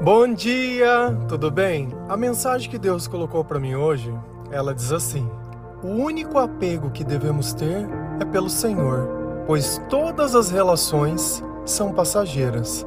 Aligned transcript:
Bom 0.00 0.34
dia, 0.34 1.16
tudo 1.26 1.50
bem? 1.50 1.88
A 2.06 2.18
mensagem 2.18 2.70
que 2.70 2.78
Deus 2.78 3.08
colocou 3.08 3.42
para 3.42 3.58
mim 3.58 3.74
hoje, 3.76 4.12
ela 4.50 4.74
diz 4.74 4.92
assim: 4.92 5.26
O 5.82 5.88
único 5.88 6.38
apego 6.38 6.90
que 6.90 7.02
devemos 7.02 7.54
ter 7.54 7.88
é 8.20 8.24
pelo 8.26 8.50
Senhor, 8.50 9.08
pois 9.46 9.80
todas 9.88 10.34
as 10.34 10.50
relações 10.50 11.42
são 11.64 11.94
passageiras. 11.94 12.86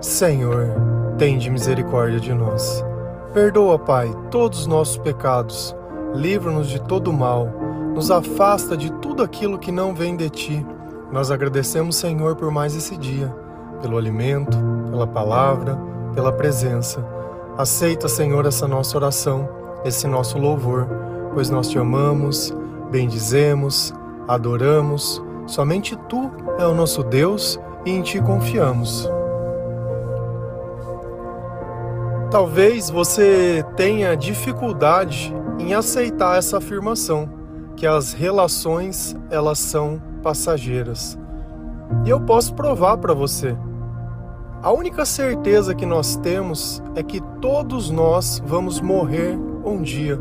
Senhor, 0.00 0.74
tende 1.16 1.48
misericórdia 1.48 2.18
de 2.18 2.34
nós. 2.34 2.84
Perdoa, 3.32 3.78
Pai, 3.78 4.12
todos 4.32 4.60
os 4.60 4.66
nossos 4.66 4.98
pecados. 4.98 5.76
Livra-nos 6.12 6.68
de 6.68 6.82
todo 6.82 7.12
mal. 7.12 7.48
Nos 7.94 8.10
afasta 8.10 8.76
de 8.76 8.90
tudo 8.94 9.22
aquilo 9.22 9.60
que 9.60 9.70
não 9.70 9.94
vem 9.94 10.16
de 10.16 10.28
ti. 10.28 10.66
Nós 11.12 11.30
agradecemos, 11.30 11.94
Senhor, 11.94 12.34
por 12.34 12.50
mais 12.50 12.74
esse 12.74 12.96
dia, 12.96 13.32
pelo 13.80 13.96
alimento, 13.96 14.56
pela 14.90 15.06
palavra, 15.06 15.93
pela 16.14 16.32
presença. 16.32 17.04
Aceita, 17.58 18.08
Senhor, 18.08 18.46
essa 18.46 18.66
nossa 18.66 18.96
oração, 18.96 19.48
esse 19.84 20.06
nosso 20.06 20.38
louvor, 20.38 20.88
pois 21.34 21.50
nós 21.50 21.68
te 21.68 21.78
amamos, 21.78 22.54
bendizemos, 22.90 23.92
adoramos. 24.26 25.22
Somente 25.46 25.96
tu 26.08 26.30
é 26.58 26.66
o 26.66 26.74
nosso 26.74 27.02
Deus 27.02 27.60
e 27.84 27.90
em 27.90 28.02
ti 28.02 28.20
confiamos. 28.20 29.08
Talvez 32.30 32.90
você 32.90 33.64
tenha 33.76 34.16
dificuldade 34.16 35.32
em 35.58 35.74
aceitar 35.74 36.38
essa 36.38 36.58
afirmação, 36.58 37.28
que 37.76 37.86
as 37.86 38.12
relações 38.12 39.16
elas 39.30 39.58
são 39.58 40.02
passageiras. 40.22 41.18
E 42.04 42.10
eu 42.10 42.20
posso 42.20 42.54
provar 42.54 42.96
para 42.96 43.14
você. 43.14 43.56
A 44.64 44.72
única 44.72 45.04
certeza 45.04 45.74
que 45.74 45.84
nós 45.84 46.16
temos 46.16 46.82
é 46.94 47.02
que 47.02 47.20
todos 47.38 47.90
nós 47.90 48.42
vamos 48.46 48.80
morrer 48.80 49.38
um 49.62 49.82
dia. 49.82 50.18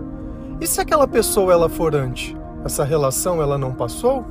E 0.59 0.67
se 0.67 0.81
aquela 0.81 1.07
pessoa 1.07 1.53
ela 1.53 1.69
for 1.69 1.95
antes, 1.95 2.35
essa 2.65 2.83
relação 2.83 3.41
ela 3.41 3.57
não 3.57 3.71
passou? 3.71 4.25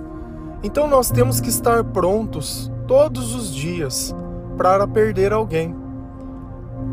Então 0.63 0.87
nós 0.87 1.11
temos 1.11 1.41
que 1.41 1.49
estar 1.49 1.83
prontos 1.83 2.71
todos 2.87 3.35
os 3.35 3.55
dias 3.55 4.15
para 4.59 4.87
perder 4.87 5.33
alguém. 5.33 5.75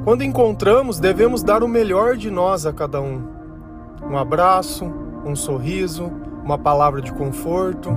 Quando 0.05 0.23
encontramos, 0.23 0.97
devemos 0.97 1.43
dar 1.43 1.61
o 1.61 1.67
melhor 1.67 2.15
de 2.15 2.31
nós 2.31 2.65
a 2.65 2.71
cada 2.71 3.01
um. 3.01 3.21
Um 4.01 4.17
abraço, 4.17 4.85
um 5.25 5.35
sorriso, 5.35 6.09
uma 6.41 6.57
palavra 6.57 7.01
de 7.01 7.11
conforto, 7.11 7.89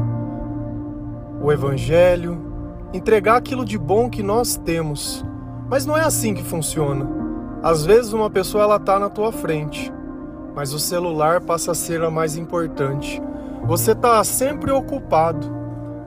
o 1.40 1.52
evangelho, 1.52 2.51
entregar 2.92 3.36
aquilo 3.36 3.64
de 3.64 3.78
bom 3.78 4.10
que 4.10 4.22
nós 4.22 4.56
temos. 4.56 5.24
Mas 5.68 5.86
não 5.86 5.96
é 5.96 6.04
assim 6.04 6.34
que 6.34 6.42
funciona. 6.42 7.08
Às 7.62 7.86
vezes 7.86 8.12
uma 8.12 8.28
pessoa 8.28 8.64
ela 8.64 8.78
tá 8.78 8.98
na 8.98 9.08
tua 9.08 9.32
frente, 9.32 9.92
mas 10.54 10.74
o 10.74 10.78
celular 10.78 11.40
passa 11.40 11.72
a 11.72 11.74
ser 11.74 12.02
a 12.02 12.10
mais 12.10 12.36
importante. 12.36 13.22
Você 13.64 13.94
tá 13.94 14.22
sempre 14.24 14.70
ocupado, 14.70 15.46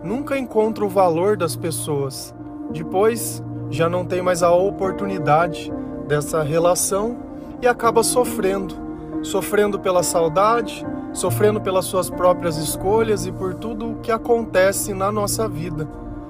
nunca 0.04 0.38
encontra 0.38 0.86
o 0.86 0.90
valor 0.90 1.38
das 1.38 1.56
pessoas. 1.56 2.36
Depois 2.72 3.42
já 3.70 3.90
não 3.90 4.06
tem 4.06 4.22
mais 4.22 4.44
a 4.44 4.52
oportunidade 4.52 5.74
dessa 6.08 6.44
relação 6.44 7.18
e 7.62 7.68
acaba 7.68 8.04
sofrendo, 8.04 8.76
sofrendo 9.24 9.80
pela 9.80 10.04
saudade, 10.04 10.86
sofrendo 11.14 11.62
pelas 11.62 11.86
suas 11.86 12.10
próprias 12.10 12.58
escolhas 12.58 13.26
e 13.26 13.32
por 13.32 13.56
tudo 13.56 13.94
o 13.94 13.96
que 13.96 14.12
acontece 14.12 14.94
na 14.94 15.12
nossa 15.12 15.48
vida. 15.48 15.88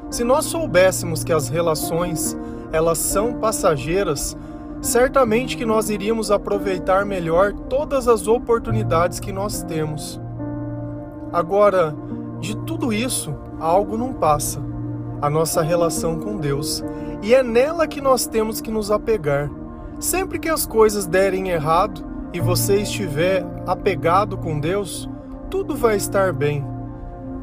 Se 0.09 0.23
nós 0.23 0.45
soubéssemos 0.45 1.23
que 1.23 1.34
as 1.34 1.50
relações 1.50 2.38
elas 2.72 2.98
são 2.98 3.34
passageiras, 3.34 4.38
certamente 4.81 5.58
que 5.58 5.66
nós 5.66 5.89
iríamos 5.89 6.30
aproveitar 6.30 7.06
melhor 7.06 7.53
todas 7.53 8.08
as 8.08 8.28
oportunidades 8.28 9.20
que 9.20 9.31
nós 9.31 9.64
temos. 9.64 10.19
Agora, 11.31 11.96
de 12.40 12.56
tudo 12.57 12.94
isso, 12.94 13.35
algo 13.59 13.97
não 13.97 14.13
passa: 14.13 14.62
a 15.22 15.29
nossa 15.29 15.62
relação 15.62 16.19
com 16.19 16.38
Deus. 16.38 16.84
E 17.22 17.34
é 17.34 17.41
nela 17.41 17.88
que 17.88 18.02
nós 18.02 18.28
temos 18.28 18.62
que 18.62 18.72
nos 18.72 18.91
apegar. 18.91 19.50
Sempre 20.00 20.38
que 20.38 20.50
as 20.50 20.66
coisas 20.66 21.08
derem 21.08 21.50
errado 21.50 22.06
e 22.34 22.40
você 22.40 22.81
estiver 22.81 23.46
apegado 23.66 24.38
com 24.38 24.59
Deus, 24.59 25.09
tudo 25.50 25.75
vai 25.75 25.96
estar 25.96 26.34
bem. 26.34 26.66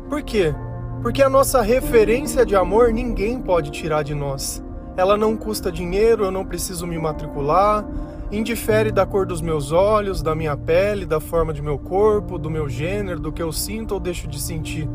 Por 0.09 0.23
quê? 0.23 0.55
Porque 1.03 1.21
a 1.21 1.29
nossa 1.29 1.61
referência 1.61 2.47
de 2.47 2.55
amor 2.55 2.93
ninguém 2.93 3.41
pode 3.41 3.73
tirar 3.73 4.05
de 4.05 4.15
nós. 4.15 4.63
Ela 4.97 5.17
não 5.17 5.37
custa 5.37 5.73
dinheiro, 5.73 6.25
eu 6.25 6.31
não 6.31 6.45
preciso 6.45 6.87
me 6.87 6.97
matricular, 6.97 7.85
indifere 8.31 8.93
da 8.93 9.05
cor 9.05 9.27
dos 9.27 9.41
meus 9.41 9.73
olhos, 9.73 10.23
da 10.23 10.33
minha 10.33 10.57
pele, 10.57 11.05
da 11.05 11.19
forma 11.19 11.53
de 11.53 11.61
meu 11.61 11.77
corpo, 11.77 12.39
do 12.39 12.49
meu 12.49 12.69
gênero, 12.69 13.19
do 13.19 13.33
que 13.33 13.43
eu 13.43 13.51
sinto 13.51 13.95
ou 13.95 14.01
deixo 14.01 14.29
de 14.29 14.41
sentir. 14.41 14.89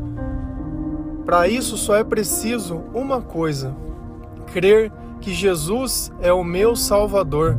Para 1.26 1.46
isso 1.46 1.76
só 1.76 1.94
é 1.94 2.02
preciso 2.02 2.84
uma 2.94 3.20
coisa: 3.20 3.76
crer 4.46 4.90
que 5.20 5.34
Jesus 5.34 6.10
é 6.22 6.32
o 6.32 6.42
meu 6.42 6.74
Salvador, 6.74 7.54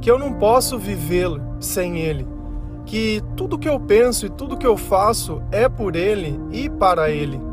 que 0.00 0.08
eu 0.08 0.20
não 0.20 0.34
posso 0.34 0.78
viver 0.78 1.28
sem 1.58 1.98
Ele, 1.98 2.28
que 2.86 3.20
tudo 3.34 3.58
que 3.58 3.68
eu 3.68 3.80
penso 3.80 4.24
e 4.24 4.30
tudo 4.30 4.56
que 4.56 4.66
eu 4.66 4.76
faço 4.76 5.42
é 5.50 5.68
por 5.68 5.96
Ele 5.96 6.38
e 6.52 6.70
para 6.70 7.10
Ele. 7.10 7.47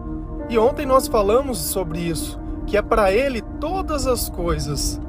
E 0.50 0.58
ontem 0.58 0.86
nós 0.86 1.08
falamos 1.08 1.58
sobre 1.58 2.00
isso, 2.00 2.40
que 2.68 2.78
é 2.78 2.82
para 2.82 3.12
Ele 3.12 3.42
todas 3.60 4.06
as 4.06 4.30
coisas. 4.30 5.00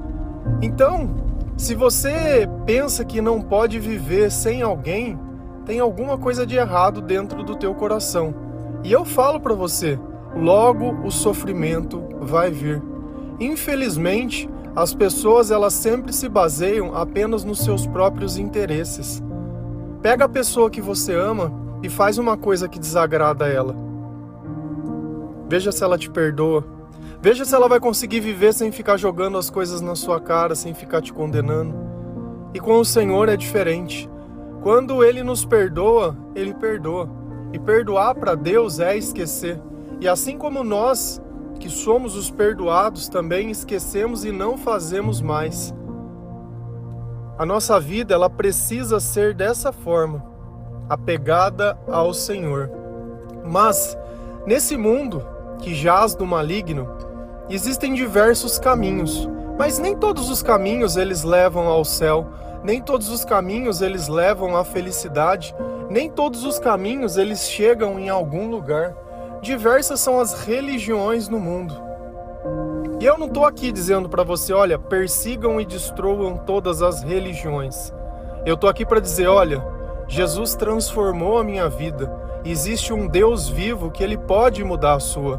Então, 0.63 1.11
se 1.57 1.75
você 1.75 2.49
pensa 2.65 3.05
que 3.05 3.21
não 3.21 3.41
pode 3.41 3.79
viver 3.79 4.31
sem 4.31 4.63
alguém, 4.63 5.19
tem 5.65 5.81
alguma 5.81 6.17
coisa 6.17 6.47
de 6.47 6.57
errado 6.57 7.01
dentro 7.01 7.43
do 7.43 7.57
teu 7.57 7.75
coração. 7.75 8.35
E 8.85 8.93
eu 8.93 9.05
falo 9.05 9.41
para 9.41 9.55
você, 9.55 9.99
logo 10.35 10.93
o 11.05 11.11
sofrimento 11.11 12.03
vai 12.21 12.51
vir. 12.51 12.83
Infelizmente, 13.41 14.49
as 14.75 14.95
pessoas 14.95 15.51
elas 15.51 15.73
sempre 15.73 16.13
se 16.13 16.29
baseiam 16.29 16.95
apenas 16.95 17.43
nos 17.45 17.61
seus 17.61 17.87
próprios 17.87 18.37
interesses. 18.37 19.23
Pega 20.03 20.27
a 20.27 20.29
pessoa 20.29 20.71
que 20.71 20.81
você 20.81 21.15
ama 21.15 21.51
e 21.83 21.89
faz 21.89 22.19
uma 22.19 22.37
coisa 22.37 22.69
que 22.69 22.79
desagrada 22.79 23.47
a 23.47 23.49
ela. 23.49 23.75
Veja 25.49 25.71
se 25.71 25.83
ela 25.85 25.97
te 25.97 26.11
perdoa. 26.11 26.65
Veja 27.21 27.45
se 27.45 27.55
ela 27.55 27.69
vai 27.69 27.81
conseguir 27.81 28.21
viver 28.21 28.53
sem 28.53 28.71
ficar 28.71 28.97
jogando 28.97 29.39
as 29.39 29.49
coisas 29.49 29.81
na 29.81 29.95
sua 29.95 30.21
cara, 30.21 30.55
sem 30.55 30.75
ficar 30.75 31.01
te 31.01 31.13
condenando. 31.13 31.75
E 32.53 32.61
com 32.61 32.79
o 32.79 32.85
Senhor 32.85 33.29
é 33.29 33.37
diferente. 33.37 34.09
Quando 34.63 35.05
ele 35.05 35.23
nos 35.23 35.45
perdoa, 35.45 36.17
ele 36.35 36.55
perdoa. 36.55 37.09
E 37.53 37.59
perdoar 37.59 38.15
para 38.15 38.35
Deus 38.35 38.81
é 38.81 38.97
esquecer. 38.97 39.61
E 40.01 40.09
assim 40.09 40.37
como 40.37 40.65
nós, 40.65 41.23
que 41.61 41.71
somos 41.71 42.17
os 42.17 42.31
perdoados, 42.31 43.09
também 43.09 43.51
esquecemos 43.51 44.25
e 44.25 44.33
não 44.33 44.59
fazemos 44.59 45.21
mais. 45.21 45.73
A 47.39 47.47
nossa 47.47 47.79
vida, 47.79 48.15
ela 48.15 48.31
precisa 48.31 48.99
ser 48.99 49.35
dessa 49.35 49.71
forma, 49.71 50.25
apegada 50.89 51.79
ao 51.87 52.13
Senhor. 52.15 52.71
Mas 53.45 53.97
nesse 54.47 54.77
mundo, 54.77 55.23
que 55.57 55.75
jaz 55.75 56.15
do 56.15 56.27
maligno, 56.27 56.89
existem 57.49 57.95
diversos 57.95 58.59
caminhos, 58.59 59.29
mas 59.59 59.79
nem 59.79 59.97
todos 59.97 60.31
os 60.31 60.43
caminhos 60.43 60.97
eles 60.97 61.23
levam 61.23 61.67
ao 61.67 61.85
céu, 61.85 62.27
nem 62.63 62.81
todos 62.81 63.09
os 63.09 63.25
caminhos 63.25 63.81
eles 63.81 64.09
levam 64.09 64.57
à 64.57 64.65
felicidade, 64.65 65.55
nem 65.89 66.11
todos 66.11 66.45
os 66.45 66.59
caminhos 66.59 67.17
eles 67.17 67.49
chegam 67.49 67.99
em 67.99 68.09
algum 68.09 68.51
lugar. 68.51 68.95
Diversas 69.41 70.01
são 70.01 70.19
as 70.19 70.45
religiões 70.45 71.29
no 71.29 71.39
mundo. 71.39 71.75
E 73.01 73.05
eu 73.05 73.17
não 73.19 73.27
estou 73.27 73.45
aqui 73.45 73.71
dizendo 73.71 74.09
para 74.09 74.25
você, 74.25 74.53
olha, 74.53 74.79
persigam 74.79 75.61
e 75.61 75.65
destruam 75.65 76.37
todas 76.39 76.83
as 76.83 77.03
religiões. 77.03 77.93
Eu 78.45 78.55
estou 78.55 78.69
aqui 78.69 78.85
para 78.85 79.01
dizer, 79.01 79.27
olha, 79.27 79.63
Jesus 80.09 80.55
transformou 80.55 81.39
a 81.39 81.45
minha 81.45 81.69
vida 81.69 82.26
existe 82.45 82.93
um 82.93 83.07
Deus 83.07 83.49
vivo 83.49 83.91
que 83.91 84.03
ele 84.03 84.17
pode 84.17 84.63
mudar 84.63 84.95
a 84.95 85.01
sua, 85.01 85.39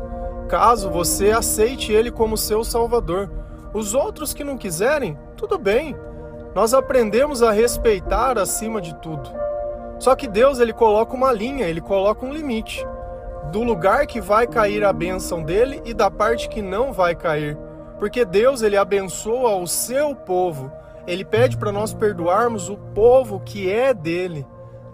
caso 0.49 0.89
você 0.89 1.31
aceite 1.31 1.91
ele 1.91 2.11
como 2.11 2.37
seu 2.37 2.63
salvador. 2.63 3.29
Os 3.73 3.93
outros 3.93 4.33
que 4.33 4.43
não 4.43 4.57
quiserem, 4.57 5.17
tudo 5.35 5.57
bem. 5.57 5.95
Nós 6.55 6.73
aprendemos 6.73 7.43
a 7.43 7.51
respeitar 7.51 8.37
acima 8.37 8.81
de 8.81 8.95
tudo. 8.95 9.29
Só 9.99 10.15
que 10.15 10.27
Deus 10.27 10.59
ele 10.59 10.73
coloca 10.73 11.15
uma 11.15 11.31
linha, 11.31 11.67
ele 11.67 11.81
coloca 11.81 12.25
um 12.25 12.33
limite 12.33 12.85
do 13.51 13.63
lugar 13.63 14.05
que 14.05 14.19
vai 14.19 14.45
cair 14.45 14.83
a 14.83 14.91
bênção 14.91 15.41
dele 15.41 15.81
e 15.85 15.93
da 15.93 16.11
parte 16.11 16.49
que 16.49 16.61
não 16.61 16.91
vai 16.91 17.15
cair. 17.15 17.57
Porque 17.99 18.25
Deus 18.25 18.61
ele 18.61 18.77
abençoa 18.77 19.55
o 19.55 19.67
seu 19.67 20.15
povo. 20.15 20.71
Ele 21.07 21.23
pede 21.23 21.57
para 21.57 21.71
nós 21.71 21.93
perdoarmos 21.93 22.69
o 22.69 22.77
povo 22.77 23.39
que 23.39 23.71
é 23.71 23.93
dele. 23.93 24.45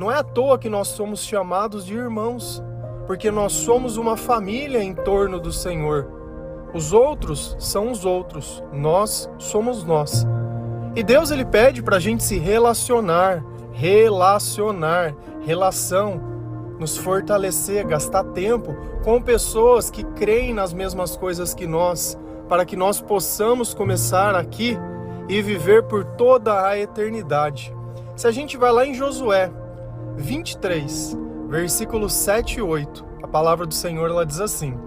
Não 0.03 0.11
é 0.11 0.17
à 0.17 0.23
toa 0.23 0.59
que 0.59 0.67
nós 0.67 0.89
somos 0.89 1.23
chamados 1.23 1.85
de 1.85 1.93
irmãos, 1.93 2.61
porque 3.07 3.31
nós 3.31 3.53
somos 3.53 3.95
uma 3.95 4.17
família 4.17 4.83
em 4.83 4.93
torno 4.93 5.39
do 5.39 5.49
Senhor. 5.49 6.11
Os 6.73 6.91
outros 6.91 7.55
são 7.57 7.89
os 7.89 8.03
outros, 8.03 8.61
nós 8.73 9.29
somos 9.37 9.85
nós. 9.85 10.27
E 10.93 11.01
Deus 11.03 11.31
ele 11.31 11.45
pede 11.45 11.81
para 11.81 11.95
a 11.95 11.99
gente 12.01 12.21
se 12.21 12.37
relacionar, 12.37 13.45
relacionar, 13.71 15.15
relação, 15.39 16.21
nos 16.77 16.97
fortalecer, 16.97 17.87
gastar 17.87 18.25
tempo 18.25 18.75
com 19.05 19.21
pessoas 19.21 19.89
que 19.89 20.03
creem 20.03 20.53
nas 20.53 20.73
mesmas 20.73 21.15
coisas 21.15 21.53
que 21.53 21.65
nós, 21.65 22.19
para 22.49 22.65
que 22.65 22.75
nós 22.75 22.99
possamos 22.99 23.73
começar 23.73 24.35
aqui 24.35 24.77
e 25.29 25.41
viver 25.41 25.83
por 25.83 26.03
toda 26.03 26.67
a 26.67 26.77
eternidade. 26.77 27.73
Se 28.17 28.27
a 28.27 28.31
gente 28.31 28.57
vai 28.57 28.73
lá 28.73 28.85
em 28.85 28.93
Josué 28.93 29.49
23, 30.17 31.17
versículos 31.49 32.13
7 32.13 32.59
e 32.59 32.61
8, 32.61 33.05
a 33.23 33.27
palavra 33.27 33.65
do 33.65 33.73
Senhor 33.73 34.09
ela 34.09 34.25
diz 34.25 34.39
assim: 34.39 34.77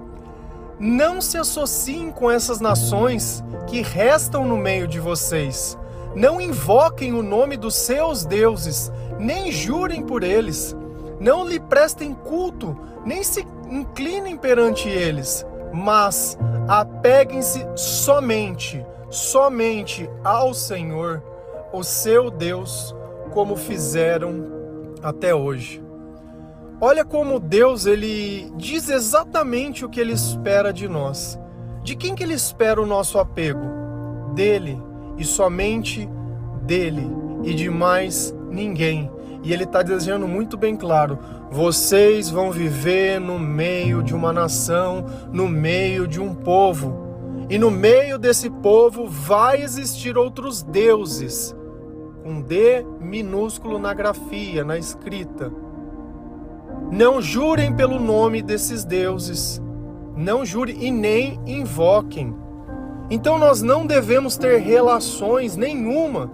Não 0.79 1.21
se 1.21 1.37
associem 1.37 2.11
com 2.11 2.31
essas 2.31 2.61
nações 2.61 3.43
que 3.67 3.83
restam 3.83 4.47
no 4.47 4.57
meio 4.57 4.87
de 4.87 5.01
vocês. 5.01 5.77
Não 6.15 6.41
invoquem 6.41 7.13
o 7.13 7.23
nome 7.23 7.57
dos 7.57 7.75
seus 7.75 8.25
deuses, 8.25 8.91
nem 9.19 9.53
jurem 9.53 10.03
por 10.03 10.23
eles. 10.23 10.75
Não 11.21 11.47
lhe 11.47 11.61
prestem 11.61 12.15
culto, 12.15 12.77
nem 13.05 13.23
se 13.23 13.47
inclinem 13.69 14.37
perante 14.37 14.89
eles, 14.89 15.45
mas 15.73 16.39
apeguem-se 16.69 17.67
somente, 17.75 18.85
somente 19.11 20.09
ao 20.25 20.55
Senhor, 20.55 21.23
o 21.73 21.83
seu 21.83 22.31
Deus, 22.31 22.95
como 23.33 23.57
fizeram 23.57 24.56
até 25.07 25.33
hoje. 25.33 25.83
Olha 26.81 27.05
como 27.05 27.39
Deus 27.39 27.87
ele 27.87 28.53
diz 28.57 28.89
exatamente 28.89 29.85
o 29.85 29.89
que 29.89 30.01
ele 30.01 30.13
espera 30.13 30.73
de 30.73 30.89
nós. 30.89 31.39
De 31.83 31.95
quem 31.95 32.15
que 32.15 32.25
ele 32.25 32.35
espera 32.35 32.83
o 32.83 32.87
nosso 32.87 33.19
apego? 33.19 33.65
Dele 34.35 34.83
e 35.17 35.25
somente 35.25 36.09
dele 36.63 37.09
e 37.45 37.55
de 37.55 37.71
mais 37.71 38.35
ninguém. 38.51 39.11
E 39.43 39.53
ele 39.53 39.63
está 39.63 39.81
desejando 39.81 40.27
muito 40.27 40.57
bem 40.57 40.77
claro: 40.77 41.19
vocês 41.51 42.29
vão 42.29 42.51
viver 42.51 43.21
no 43.21 43.39
meio 43.39 44.03
de 44.03 44.13
uma 44.13 44.33
nação, 44.33 45.07
no 45.33 45.49
meio 45.49 46.07
de 46.07 46.21
um 46.21 46.35
povo. 46.35 47.07
E 47.49 47.59
no 47.59 47.71
meio 47.71 48.19
desse 48.19 48.51
povo 48.51 49.07
vai 49.07 49.63
existir 49.63 50.19
outros 50.19 50.65
deuses, 50.65 51.56
com 52.27 52.41
D 52.41 52.85
minúsculo 52.99 53.79
na 53.79 53.95
grafia, 53.95 54.65
na 54.65 54.77
escrita. 54.77 55.53
Não 56.91 57.23
jurem 57.23 57.73
pelo 57.73 58.01
nome 58.01 58.43
desses 58.43 58.85
deuses, 58.85 59.63
não 60.17 60.45
jurem 60.45 60.77
e 60.85 60.91
nem 60.91 61.41
invoquem. 61.47 62.35
Então 63.09 63.39
nós 63.39 63.63
não 63.63 63.87
devemos 63.87 64.37
ter 64.37 64.57
relações 64.59 65.57
nenhuma 65.57 66.29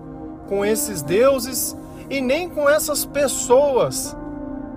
com 0.48 0.64
esses 0.64 1.02
deuses 1.02 1.76
e 2.08 2.22
nem 2.22 2.48
com 2.48 2.70
essas 2.70 3.04
pessoas, 3.04 4.16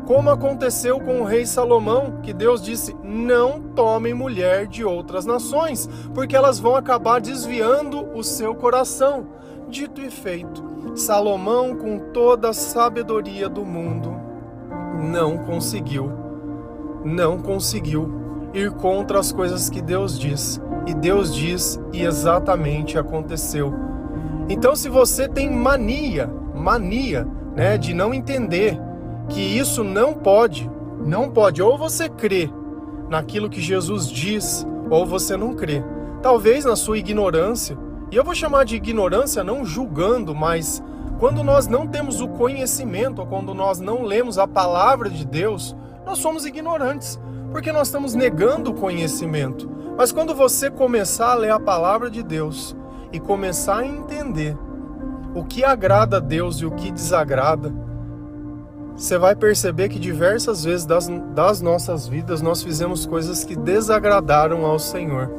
como 0.05 0.29
aconteceu 0.29 0.99
com 0.99 1.21
o 1.21 1.23
rei 1.23 1.45
Salomão, 1.45 2.19
que 2.23 2.33
Deus 2.33 2.61
disse: 2.61 2.93
não 3.01 3.61
tomem 3.73 4.13
mulher 4.13 4.67
de 4.67 4.83
outras 4.83 5.25
nações, 5.25 5.87
porque 6.13 6.35
elas 6.35 6.59
vão 6.59 6.75
acabar 6.75 7.21
desviando 7.21 8.05
o 8.13 8.21
seu 8.21 8.53
coração. 8.53 9.27
Dito 9.69 9.99
e 9.99 10.11
feito, 10.11 10.74
Salomão, 10.95 11.75
com 11.75 11.99
toda 12.13 12.49
a 12.49 12.53
sabedoria 12.53 13.47
do 13.49 13.65
mundo, 13.65 14.15
não 15.11 15.37
conseguiu, 15.37 16.11
não 17.03 17.37
conseguiu 17.37 18.09
ir 18.53 18.71
contra 18.71 19.19
as 19.19 19.31
coisas 19.31 19.69
que 19.69 19.81
Deus 19.81 20.17
diz. 20.17 20.61
E 20.87 20.93
Deus 20.93 21.33
diz, 21.35 21.79
e 21.91 22.03
exatamente 22.03 22.97
aconteceu. 22.97 23.73
Então, 24.47 24.75
se 24.75 24.87
você 24.87 25.27
tem 25.27 25.51
mania 25.51 26.29
mania, 26.65 27.27
né, 27.55 27.77
de 27.77 27.93
não 27.93 28.11
entender 28.11 28.79
que 29.29 29.39
isso 29.39 29.83
não 29.83 30.13
pode, 30.13 30.69
não 31.05 31.29
pode. 31.29 31.61
Ou 31.61 31.77
você 31.77 32.09
crê 32.09 32.49
naquilo 33.07 33.49
que 33.49 33.61
Jesus 33.61 34.09
diz, 34.09 34.65
ou 34.89 35.05
você 35.05 35.37
não 35.37 35.53
crê. 35.53 35.83
Talvez 36.23 36.65
na 36.65 36.75
sua 36.75 36.97
ignorância, 36.97 37.77
e 38.11 38.15
eu 38.15 38.23
vou 38.23 38.35
chamar 38.35 38.65
de 38.65 38.75
ignorância 38.75 39.43
não 39.43 39.65
julgando, 39.65 40.35
mas 40.35 40.81
quando 41.19 41.43
nós 41.43 41.67
não 41.67 41.87
temos 41.87 42.21
o 42.21 42.27
conhecimento, 42.27 43.19
ou 43.19 43.27
quando 43.27 43.53
nós 43.53 43.79
não 43.79 44.03
lemos 44.03 44.37
a 44.37 44.47
palavra 44.47 45.09
de 45.09 45.25
Deus, 45.25 45.75
nós 46.05 46.19
somos 46.19 46.45
ignorantes, 46.45 47.19
porque 47.51 47.71
nós 47.71 47.87
estamos 47.87 48.13
negando 48.13 48.71
o 48.71 48.75
conhecimento. 48.75 49.69
Mas 49.97 50.11
quando 50.11 50.35
você 50.35 50.69
começar 50.69 51.31
a 51.31 51.35
ler 51.35 51.51
a 51.51 51.59
palavra 51.59 52.09
de 52.09 52.21
Deus 52.21 52.75
e 53.11 53.19
começar 53.19 53.77
a 53.77 53.85
entender 53.85 54.57
o 55.33 55.43
que 55.43 55.63
agrada 55.63 56.17
a 56.17 56.19
Deus 56.19 56.57
e 56.57 56.65
o 56.65 56.71
que 56.71 56.91
desagrada, 56.91 57.73
você 58.95 59.17
vai 59.17 59.35
perceber 59.35 59.89
que 59.89 59.99
diversas 59.99 60.63
vezes 60.63 60.85
das, 60.85 61.09
das 61.33 61.61
nossas 61.61 62.07
vidas 62.07 62.41
nós 62.41 62.63
fizemos 62.63 63.05
coisas 63.05 63.43
que 63.43 63.55
desagradaram 63.55 64.65
ao 64.65 64.79
Senhor. 64.79 65.29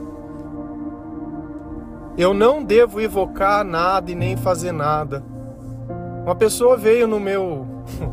Eu 2.18 2.32
não 2.32 2.64
devo 2.64 3.00
evocar 3.00 3.64
nada 3.64 4.10
e 4.10 4.14
nem 4.14 4.36
fazer 4.36 4.72
nada. 4.72 5.22
Uma 6.24 6.34
pessoa 6.34 6.76
veio 6.76 7.06
no 7.06 7.20
meu 7.20 7.66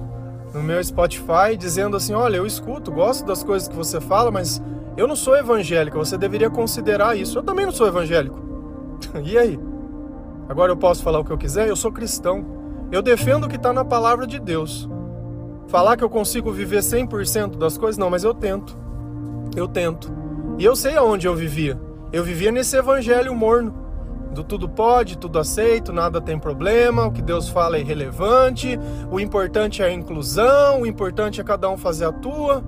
no 0.54 0.62
meu 0.62 0.84
Spotify 0.84 1.56
dizendo 1.58 1.96
assim: 1.96 2.14
"Olha, 2.14 2.38
eu 2.38 2.46
escuto, 2.46 2.92
gosto 2.92 3.26
das 3.26 3.44
coisas 3.44 3.68
que 3.68 3.76
você 3.76 4.02
fala, 4.02 4.30
mas 4.30 4.62
eu 4.98 5.08
não 5.08 5.16
sou 5.16 5.38
evangélico, 5.38 5.98
você 5.98 6.18
deveria 6.18 6.50
considerar 6.50 7.18
isso. 7.18 7.40
Eu 7.40 7.44
também 7.44 7.66
não 7.66 7.74
sou 7.74 7.88
evangélico." 7.88 8.40
e 9.24 9.38
aí? 9.38 9.60
Agora 10.50 10.72
eu 10.72 10.78
posso 10.78 11.02
falar 11.02 11.20
o 11.20 11.26
que 11.26 11.32
eu 11.32 11.38
quiser? 11.38 11.68
Eu 11.70 11.76
sou 11.76 11.92
cristão. 11.92 12.46
Eu 12.92 13.02
defendo 13.02 13.46
o 13.46 13.50
que 13.50 13.56
está 13.56 13.72
na 13.74 13.86
palavra 13.86 14.28
de 14.28 14.38
Deus. 14.38 14.88
Falar 15.68 15.98
que 15.98 16.04
eu 16.04 16.10
consigo 16.10 16.52
viver 16.52 16.80
100% 16.80 17.58
das 17.58 17.78
coisas? 17.78 17.98
Não, 17.98 18.10
mas 18.10 18.24
eu 18.24 18.34
tento. 18.34 18.78
Eu 19.56 19.68
tento. 19.68 20.14
E 20.60 20.66
eu 20.66 20.76
sei 20.76 20.96
aonde 20.96 21.26
eu 21.26 21.34
vivia. 21.34 21.80
Eu 22.12 22.24
vivia 22.24 22.52
nesse 22.52 22.78
evangelho 22.78 23.34
morno. 23.34 23.82
Do 24.33 24.44
tudo 24.44 24.68
pode, 24.68 25.18
tudo 25.18 25.38
aceito, 25.38 25.94
nada 25.94 26.19
tem 26.19 26.39
problema, 26.39 27.06
o 27.06 27.12
que 27.12 27.21
Deus 27.21 27.47
fala 27.47 27.77
é 27.77 27.81
irrelevante, 27.81 28.80
o 29.12 29.19
importante 29.19 29.83
é 29.83 29.85
a 29.85 29.94
inclusão, 29.94 30.81
o 30.81 30.88
importante 30.88 31.39
é 31.39 31.44
cada 31.44 31.69
um 31.69 31.77
fazer 31.77 32.06
a 32.06 32.12
tua. 32.12 32.63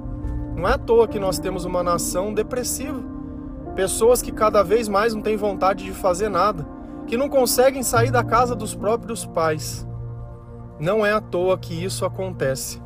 Não 0.56 0.68
é 0.68 0.74
à 0.74 0.78
toa 0.78 1.08
que 1.08 1.20
nós 1.20 1.40
temos 1.40 1.66
uma 1.66 1.82
nação 1.82 2.34
depressiva. 2.34 3.02
Pessoas 3.76 4.22
que 4.22 4.32
cada 4.32 4.64
vez 4.64 4.88
mais 4.88 5.14
não 5.14 5.22
têm 5.22 5.36
vontade 5.36 5.84
de 5.84 5.92
fazer 5.92 6.30
nada 6.30 6.66
que 7.08 7.18
não 7.18 7.30
conseguem 7.30 7.84
sair 7.84 8.12
da 8.12 8.24
casa 8.24 8.56
dos 8.56 8.74
próprios 8.74 9.26
pais. 9.26 9.88
Não 10.80 11.06
é 11.06 11.14
à 11.14 11.22
toa 11.22 11.58
que 11.58 11.84
isso 11.84 12.06
acontece. 12.06 12.82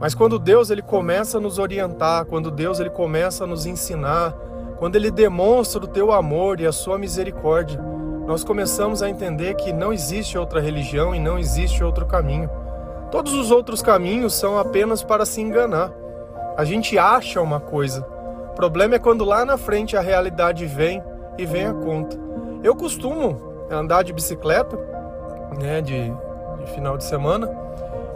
Mas 0.00 0.14
quando 0.14 0.38
Deus 0.38 0.70
ele 0.70 0.82
começa 0.82 1.38
a 1.38 1.40
nos 1.40 1.58
orientar, 1.58 2.24
quando 2.26 2.50
Deus 2.50 2.78
ele 2.78 2.90
começa 2.90 3.44
a 3.44 3.46
nos 3.46 3.66
ensinar, 3.66 4.34
quando 4.78 4.96
ele 4.96 5.10
demonstra 5.10 5.84
o 5.84 5.88
teu 5.88 6.12
amor 6.12 6.60
e 6.60 6.66
a 6.66 6.72
sua 6.72 6.98
misericórdia, 6.98 7.80
nós 8.26 8.44
começamos 8.44 9.02
a 9.02 9.08
entender 9.08 9.54
que 9.54 9.72
não 9.72 9.92
existe 9.92 10.38
outra 10.38 10.60
religião 10.60 11.14
e 11.14 11.18
não 11.18 11.38
existe 11.38 11.82
outro 11.82 12.06
caminho. 12.06 12.48
Todos 13.10 13.32
os 13.32 13.50
outros 13.50 13.82
caminhos 13.82 14.34
são 14.34 14.58
apenas 14.58 15.02
para 15.02 15.24
se 15.24 15.40
enganar. 15.40 15.90
A 16.56 16.64
gente 16.64 16.98
acha 16.98 17.40
uma 17.40 17.58
coisa. 17.58 18.06
O 18.50 18.54
problema 18.54 18.94
é 18.96 18.98
quando 18.98 19.24
lá 19.24 19.44
na 19.44 19.56
frente 19.56 19.96
a 19.96 20.00
realidade 20.00 20.66
vem 20.66 21.02
e 21.38 21.46
vem 21.46 21.66
a 21.66 21.72
conta. 21.72 22.16
Eu 22.62 22.76
costumo 22.76 23.66
andar 23.70 24.04
de 24.04 24.12
bicicleta, 24.12 24.78
né, 25.58 25.80
de, 25.80 26.12
de 26.58 26.72
final 26.74 26.96
de 26.96 27.04
semana, 27.04 27.50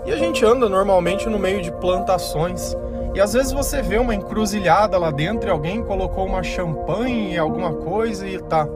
e 0.05 0.13
a 0.13 0.17
gente 0.17 0.45
anda 0.45 0.69
normalmente 0.69 1.29
no 1.29 1.39
meio 1.39 1.63
de 1.63 1.73
plantações. 1.73 2.77
E 3.15 3.21
às 3.21 3.35
vezes 3.35 3.53
você 3.53 3.83
vê 3.83 3.99
uma 3.99 4.15
encruzilhada 4.15 4.99
lá 4.99 5.11
dentro 5.11 5.49
e 5.49 5.51
alguém 5.51 5.83
colocou 5.83 6.27
uma 6.27 6.43
champanhe, 6.43 7.37
alguma 7.37 7.75
coisa 7.75 8.27
e 8.27 8.39
tá. 8.39 8.67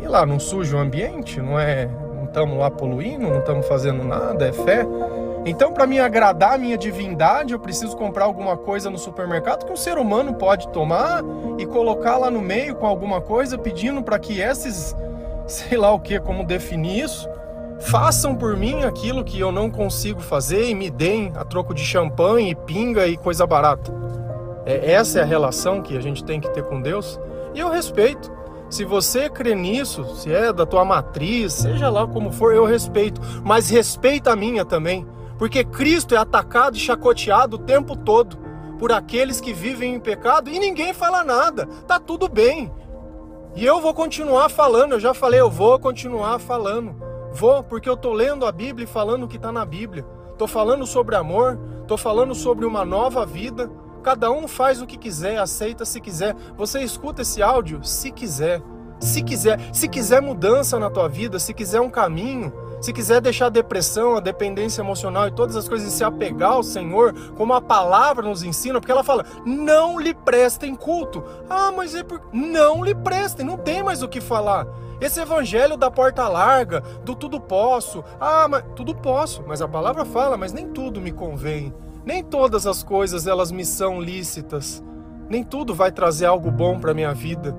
E 0.00 0.06
lá 0.06 0.24
não 0.24 0.38
suja 0.38 0.76
o 0.76 0.80
ambiente, 0.80 1.40
não 1.40 1.58
é? 1.58 1.86
Não 1.86 2.24
estamos 2.24 2.58
lá 2.58 2.70
poluindo, 2.70 3.28
não 3.28 3.40
estamos 3.40 3.66
fazendo 3.68 4.02
nada, 4.04 4.48
é 4.48 4.52
fé. 4.52 4.86
Então, 5.44 5.72
para 5.72 5.86
me 5.86 6.00
agradar 6.00 6.54
a 6.54 6.58
minha 6.58 6.76
divindade, 6.76 7.52
eu 7.52 7.60
preciso 7.60 7.96
comprar 7.96 8.24
alguma 8.24 8.56
coisa 8.56 8.90
no 8.90 8.98
supermercado 8.98 9.64
que 9.64 9.72
um 9.72 9.76
ser 9.76 9.96
humano 9.96 10.34
pode 10.34 10.68
tomar 10.68 11.22
e 11.56 11.64
colocar 11.64 12.16
lá 12.16 12.28
no 12.30 12.40
meio 12.40 12.74
com 12.74 12.84
alguma 12.84 13.20
coisa, 13.20 13.56
pedindo 13.56 14.02
para 14.02 14.18
que 14.18 14.40
esses, 14.40 14.96
sei 15.46 15.78
lá 15.78 15.92
o 15.92 16.00
que, 16.00 16.18
como 16.18 16.42
definir 16.42 17.04
isso, 17.04 17.28
façam 17.80 18.34
por 18.34 18.56
mim 18.56 18.84
aquilo 18.84 19.24
que 19.24 19.38
eu 19.38 19.52
não 19.52 19.70
consigo 19.70 20.20
fazer 20.20 20.68
e 20.68 20.74
me 20.74 20.90
deem 20.90 21.32
a 21.34 21.44
troco 21.44 21.74
de 21.74 21.84
champanhe, 21.84 22.54
pinga 22.54 23.06
e 23.06 23.16
coisa 23.16 23.46
barata. 23.46 23.92
É, 24.64 24.92
essa 24.92 25.20
é 25.20 25.22
a 25.22 25.26
relação 25.26 25.82
que 25.82 25.96
a 25.96 26.00
gente 26.00 26.24
tem 26.24 26.40
que 26.40 26.50
ter 26.50 26.64
com 26.64 26.80
Deus. 26.80 27.20
E 27.54 27.60
eu 27.60 27.70
respeito. 27.70 28.34
Se 28.68 28.84
você 28.84 29.30
crê 29.30 29.54
nisso, 29.54 30.04
se 30.16 30.32
é 30.32 30.52
da 30.52 30.66
tua 30.66 30.84
matriz, 30.84 31.52
seja 31.52 31.88
lá 31.88 32.04
como 32.06 32.32
for, 32.32 32.52
eu 32.52 32.64
respeito. 32.64 33.20
Mas 33.44 33.70
respeita 33.70 34.32
a 34.32 34.36
minha 34.36 34.64
também. 34.64 35.06
Porque 35.38 35.62
Cristo 35.62 36.14
é 36.14 36.18
atacado 36.18 36.76
e 36.76 36.80
chacoteado 36.80 37.56
o 37.56 37.60
tempo 37.60 37.94
todo 37.96 38.36
por 38.78 38.92
aqueles 38.92 39.40
que 39.40 39.52
vivem 39.52 39.94
em 39.94 40.00
pecado 40.00 40.50
e 40.50 40.58
ninguém 40.58 40.92
fala 40.92 41.22
nada. 41.22 41.66
Tá 41.86 42.00
tudo 42.00 42.28
bem. 42.28 42.70
E 43.54 43.64
eu 43.64 43.80
vou 43.80 43.94
continuar 43.94 44.50
falando, 44.50 44.92
eu 44.92 45.00
já 45.00 45.14
falei, 45.14 45.40
eu 45.40 45.50
vou 45.50 45.78
continuar 45.78 46.38
falando. 46.38 46.94
Vou, 47.36 47.62
porque 47.62 47.86
eu 47.86 47.98
tô 47.98 48.14
lendo 48.14 48.46
a 48.46 48.50
Bíblia 48.50 48.84
e 48.84 48.86
falando 48.86 49.24
o 49.24 49.28
que 49.28 49.36
está 49.36 49.52
na 49.52 49.62
Bíblia. 49.62 50.06
Tô 50.38 50.46
falando 50.46 50.86
sobre 50.86 51.16
amor, 51.16 51.58
tô 51.86 51.94
falando 51.98 52.34
sobre 52.34 52.64
uma 52.64 52.82
nova 52.82 53.26
vida. 53.26 53.70
Cada 54.02 54.30
um 54.30 54.48
faz 54.48 54.80
o 54.80 54.86
que 54.86 54.96
quiser, 54.96 55.36
aceita 55.36 55.84
se 55.84 56.00
quiser. 56.00 56.34
Você 56.56 56.80
escuta 56.80 57.20
esse 57.20 57.42
áudio 57.42 57.84
se 57.84 58.10
quiser. 58.10 58.62
Se 58.98 59.22
quiser, 59.22 59.60
se 59.70 59.86
quiser 59.86 60.22
mudança 60.22 60.78
na 60.78 60.88
tua 60.88 61.06
vida, 61.10 61.38
se 61.38 61.52
quiser 61.52 61.82
um 61.82 61.90
caminho, 61.90 62.50
se 62.80 62.90
quiser 62.90 63.20
deixar 63.20 63.46
a 63.46 63.50
depressão, 63.50 64.16
a 64.16 64.20
dependência 64.20 64.80
emocional 64.80 65.28
e 65.28 65.30
todas 65.30 65.56
as 65.56 65.68
coisas 65.68 65.92
e 65.92 65.94
se 65.94 66.02
apegar 66.02 66.52
ao 66.52 66.62
Senhor, 66.62 67.12
como 67.36 67.52
a 67.52 67.60
palavra 67.60 68.26
nos 68.26 68.42
ensina, 68.42 68.80
porque 68.80 68.92
ela 68.92 69.04
fala: 69.04 69.26
não 69.44 70.00
lhe 70.00 70.14
prestem 70.14 70.74
culto. 70.74 71.22
Ah, 71.50 71.70
mas 71.70 71.94
é 71.94 72.02
por. 72.02 72.22
Não 72.32 72.82
lhe 72.82 72.94
prestem, 72.94 73.44
não 73.44 73.58
tem 73.58 73.82
mais 73.82 74.02
o 74.02 74.08
que 74.08 74.22
falar. 74.22 74.66
Esse 75.00 75.20
evangelho 75.20 75.76
da 75.76 75.90
porta 75.90 76.26
larga, 76.26 76.80
do 77.04 77.14
tudo 77.14 77.40
posso. 77.40 78.02
Ah, 78.18 78.46
mas 78.48 78.64
tudo 78.74 78.94
posso, 78.94 79.44
mas 79.46 79.60
a 79.60 79.68
palavra 79.68 80.04
fala, 80.04 80.36
mas 80.36 80.52
nem 80.52 80.68
tudo 80.68 81.00
me 81.00 81.12
convém. 81.12 81.72
Nem 82.04 82.22
todas 82.22 82.66
as 82.66 82.82
coisas 82.82 83.26
elas 83.26 83.52
me 83.52 83.64
são 83.64 84.00
lícitas. 84.00 84.82
Nem 85.28 85.42
tudo 85.42 85.74
vai 85.74 85.90
trazer 85.90 86.26
algo 86.26 86.50
bom 86.50 86.78
para 86.78 86.94
minha 86.94 87.12
vida. 87.12 87.54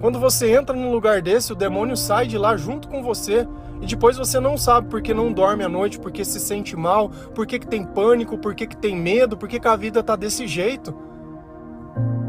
Quando 0.00 0.20
você 0.20 0.54
entra 0.54 0.76
num 0.76 0.92
lugar 0.92 1.22
desse, 1.22 1.52
o 1.52 1.56
demônio 1.56 1.96
sai 1.96 2.26
de 2.26 2.36
lá 2.36 2.56
junto 2.56 2.88
com 2.88 3.02
você 3.02 3.48
e 3.80 3.86
depois 3.86 4.18
você 4.18 4.38
não 4.38 4.58
sabe 4.58 4.88
porque 4.88 5.14
não 5.14 5.32
dorme 5.32 5.64
à 5.64 5.68
noite, 5.68 5.98
porque 5.98 6.24
se 6.24 6.38
sente 6.38 6.76
mal, 6.76 7.10
porque 7.34 7.58
que 7.58 7.66
tem 7.66 7.84
pânico, 7.84 8.36
porque 8.36 8.66
que 8.66 8.76
tem 8.76 8.94
medo, 8.94 9.36
porque 9.36 9.58
que 9.58 9.68
a 9.68 9.76
vida 9.76 10.02
tá 10.02 10.14
desse 10.14 10.46
jeito. 10.46 10.94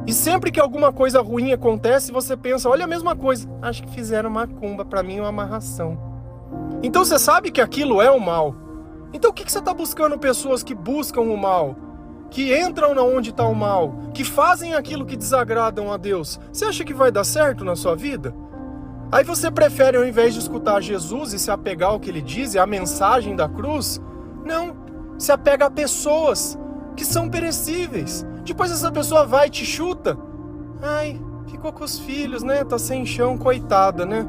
E 0.07 0.13
sempre 0.13 0.51
que 0.51 0.59
alguma 0.59 0.91
coisa 0.93 1.21
ruim 1.21 1.51
acontece, 1.51 2.11
você 2.11 2.35
pensa, 2.35 2.69
olha 2.69 2.85
a 2.85 2.87
mesma 2.87 3.15
coisa, 3.15 3.47
acho 3.61 3.83
que 3.83 3.91
fizeram 3.91 4.29
macumba, 4.29 4.85
para 4.85 5.03
mim 5.03 5.17
é 5.17 5.19
uma 5.19 5.29
amarração. 5.29 5.99
Então 6.81 7.03
você 7.03 7.19
sabe 7.19 7.51
que 7.51 7.61
aquilo 7.61 8.01
é 8.01 8.09
o 8.09 8.19
mal. 8.19 8.55
Então 9.13 9.31
o 9.31 9.33
que, 9.33 9.43
que 9.43 9.51
você 9.51 9.59
está 9.59 9.73
buscando 9.73 10.17
pessoas 10.17 10.63
que 10.63 10.73
buscam 10.73 11.21
o 11.21 11.37
mal? 11.37 11.75
que 12.29 12.57
entram 12.57 12.93
na 12.93 13.01
onde 13.01 13.29
está 13.29 13.47
o 13.47 13.55
mal, 13.55 13.95
que 14.13 14.23
fazem 14.23 14.73
aquilo 14.73 15.05
que 15.05 15.15
desagradam 15.15 15.91
a 15.91 15.97
Deus, 15.97 16.39
você 16.51 16.65
acha 16.65 16.83
que 16.83 16.93
vai 16.93 17.11
dar 17.11 17.23
certo 17.23 17.63
na 17.63 17.75
sua 17.75 17.95
vida? 17.95 18.33
Aí 19.11 19.23
você 19.23 19.49
prefere, 19.49 19.97
ao 19.97 20.05
invés 20.05 20.33
de 20.33 20.41
escutar 20.41 20.81
Jesus 20.81 21.33
e 21.33 21.39
se 21.39 21.49
apegar 21.49 21.91
ao 21.91 21.99
que 21.99 22.09
ele 22.09 22.21
diz 22.21 22.53
e 22.53 22.59
a 22.59 22.67
mensagem 22.67 23.35
da 23.35 23.47
cruz, 23.47 24.01
não, 24.45 24.75
se 25.17 25.31
apega 25.31 25.67
a 25.67 25.71
pessoas 25.71 26.59
que 26.95 27.05
são 27.05 27.29
perecíveis. 27.29 28.25
Depois 28.47 28.71
essa 28.71 28.89
pessoa 28.89 29.25
vai 29.25 29.47
e 29.47 29.49
te 29.49 29.65
chuta. 29.65 30.17
Ai, 30.81 31.19
ficou 31.47 31.73
com 31.73 31.83
os 31.83 31.99
filhos, 31.99 32.43
né? 32.43 32.63
Tá 32.63 32.79
sem 32.79 33.05
chão, 33.05 33.37
coitada, 33.37 34.05
né? 34.05 34.25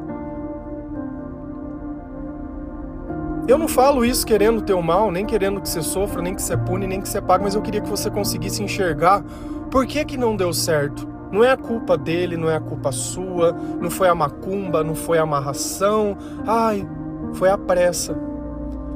Eu 3.46 3.56
não 3.56 3.68
falo 3.68 4.04
isso 4.04 4.26
querendo 4.26 4.60
teu 4.60 4.82
mal, 4.82 5.12
nem 5.12 5.25
querendo 5.25 5.60
que 5.60 5.68
você 5.68 5.80
sofra, 5.80 6.20
nem 6.20 6.34
que 6.34 6.42
você 6.42 6.56
pune, 6.56 6.87
nem 6.87 7.00
que 7.00 7.08
você 7.08 7.22
pague, 7.22 7.44
mas 7.44 7.54
eu 7.54 7.62
queria 7.62 7.80
que 7.80 7.88
você 7.88 8.10
conseguisse 8.10 8.60
enxergar 8.60 9.22
por 9.70 9.87
que 9.87 10.04
que 10.04 10.16
não 10.16 10.37
deu 10.37 10.52
certo. 10.52 11.08
Não 11.30 11.44
é 11.44 11.52
a 11.52 11.56
culpa 11.56 11.96
dele, 11.96 12.37
não 12.37 12.50
é 12.50 12.56
a 12.56 12.60
culpa 12.60 12.90
sua, 12.90 13.52
não 13.80 13.88
foi 13.88 14.08
a 14.08 14.14
macumba, 14.16 14.82
não 14.82 14.96
foi 14.96 15.18
a 15.18 15.22
amarração. 15.22 16.18
Ai, 16.44 16.87
foi 17.34 17.50
a 17.50 17.56
pressa. 17.56 18.18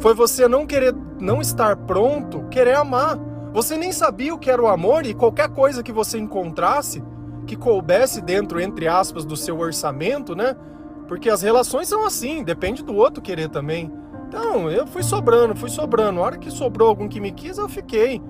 Foi 0.00 0.14
você 0.14 0.48
não 0.48 0.66
querer, 0.66 0.94
não 1.20 1.40
estar 1.40 1.76
pronto, 1.76 2.42
querer 2.50 2.74
amar. 2.74 3.18
Você 3.52 3.76
nem 3.76 3.92
sabia 3.92 4.34
o 4.34 4.38
que 4.38 4.50
era 4.50 4.62
o 4.62 4.68
amor 4.68 5.04
e 5.04 5.14
qualquer 5.14 5.48
coisa 5.48 5.82
que 5.82 5.92
você 5.92 6.18
encontrasse 6.18 7.02
que 7.46 7.56
coubesse 7.56 8.20
dentro, 8.22 8.60
entre 8.60 8.88
aspas, 8.88 9.24
do 9.24 9.36
seu 9.36 9.58
orçamento, 9.58 10.34
né? 10.34 10.56
Porque 11.08 11.28
as 11.28 11.42
relações 11.42 11.88
são 11.88 12.06
assim, 12.06 12.42
depende 12.42 12.82
do 12.82 12.94
outro 12.94 13.22
querer 13.22 13.48
também. 13.48 13.92
Então, 14.28 14.70
eu 14.70 14.86
fui 14.86 15.02
sobrando, 15.02 15.54
fui 15.54 15.68
sobrando. 15.68 16.20
A 16.20 16.22
hora 16.22 16.38
que 16.38 16.50
sobrou 16.50 16.88
algum 16.88 17.08
que 17.08 17.20
me 17.20 17.32
quis, 17.32 17.58
eu 17.58 17.68
fiquei. 17.68 18.22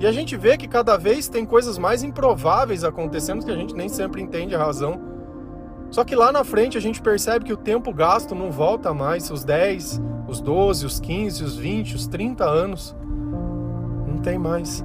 E 0.00 0.06
a 0.06 0.12
gente 0.12 0.36
vê 0.36 0.56
que 0.56 0.66
cada 0.66 0.96
vez 0.96 1.28
tem 1.28 1.44
coisas 1.44 1.76
mais 1.76 2.02
improváveis 2.02 2.84
acontecendo 2.84 3.44
que 3.44 3.50
a 3.50 3.56
gente 3.56 3.74
nem 3.74 3.88
sempre 3.88 4.22
entende 4.22 4.54
a 4.54 4.58
razão. 4.58 5.00
Só 5.90 6.04
que 6.04 6.16
lá 6.16 6.32
na 6.32 6.42
frente 6.42 6.78
a 6.78 6.80
gente 6.80 7.02
percebe 7.02 7.44
que 7.44 7.52
o 7.52 7.56
tempo 7.56 7.92
gasto 7.92 8.34
não 8.34 8.50
volta 8.50 8.94
mais, 8.94 9.30
os 9.30 9.44
10, 9.44 10.00
os 10.26 10.40
12, 10.40 10.86
os 10.86 10.98
15, 10.98 11.44
os 11.44 11.56
20, 11.58 11.96
os 11.96 12.06
30 12.06 12.44
anos. 12.44 12.96
Tem 14.22 14.38
mais. 14.38 14.84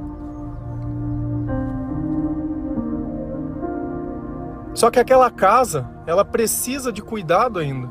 Só 4.73 4.91
que 4.91 4.99
aquela 4.99 5.31
casa, 5.31 5.89
ela 6.05 6.23
precisa 6.23 6.91
de 6.91 7.01
cuidado 7.01 7.57
ainda. 7.57 7.89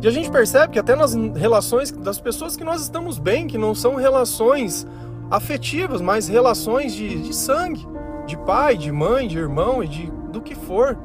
E 0.00 0.06
a 0.06 0.10
gente 0.10 0.30
percebe 0.30 0.72
que 0.72 0.78
até 0.78 0.94
nas 0.94 1.14
relações 1.14 1.90
das 1.90 2.20
pessoas 2.20 2.56
que 2.56 2.64
nós 2.64 2.82
estamos 2.82 3.18
bem, 3.18 3.46
que 3.46 3.58
não 3.58 3.74
são 3.74 3.94
relações 3.96 4.86
afetivas, 5.30 6.00
mas 6.00 6.28
relações 6.28 6.94
de, 6.94 7.22
de 7.22 7.34
sangue, 7.34 7.86
de 8.26 8.36
pai, 8.38 8.76
de 8.76 8.90
mãe, 8.90 9.28
de 9.28 9.38
irmão 9.38 9.82
e 9.82 9.88
de 9.88 10.10
do 10.30 10.40
que 10.40 10.54
for. 10.54 10.96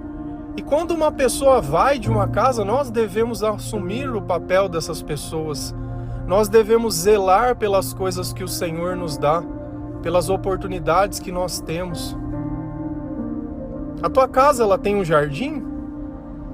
E 0.56 0.62
quando 0.62 0.92
uma 0.92 1.12
pessoa 1.12 1.60
vai 1.60 1.98
de 1.98 2.10
uma 2.10 2.28
casa, 2.28 2.64
nós 2.64 2.92
devemos 2.92 3.44
assumir 3.44 4.10
o 4.10 4.22
papel 4.22 4.70
dessas 4.70 5.02
pessoas. 5.02 5.74
Nós 6.28 6.48
devemos 6.48 6.96
zelar 6.96 7.56
pelas 7.56 7.94
coisas 7.94 8.32
que 8.32 8.44
o 8.44 8.48
Senhor 8.48 8.96
nos 8.96 9.18
dá, 9.18 9.44
pelas 10.02 10.30
oportunidades 10.30 11.20
que 11.20 11.32
nós 11.32 11.60
temos. 11.60 12.16
A 14.02 14.10
tua 14.10 14.28
casa 14.28 14.64
ela 14.64 14.78
tem 14.78 14.96
um 14.96 15.04
jardim? 15.04 15.64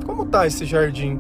Como 0.06 0.26
tá 0.26 0.48
esse 0.48 0.66
jardim? 0.66 1.20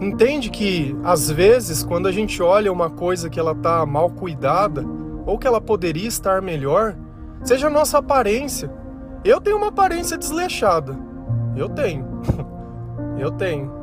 Entende 0.00 0.50
que 0.50 0.96
às 1.04 1.30
vezes 1.30 1.82
quando 1.82 2.06
a 2.08 2.12
gente 2.12 2.42
olha 2.42 2.72
uma 2.72 2.90
coisa 2.90 3.28
que 3.28 3.38
ela 3.38 3.54
tá 3.54 3.84
mal 3.84 4.10
cuidada 4.10 4.84
ou 5.26 5.38
que 5.38 5.46
ela 5.46 5.60
poderia 5.60 6.08
estar 6.08 6.40
melhor, 6.40 6.96
seja 7.42 7.66
a 7.66 7.70
nossa 7.70 7.98
aparência. 7.98 8.70
Eu 9.22 9.40
tenho 9.40 9.58
uma 9.58 9.68
aparência 9.68 10.16
desleixada. 10.16 10.98
Eu 11.54 11.68
tenho. 11.68 12.06
eu 13.18 13.30
tenho. 13.30 13.79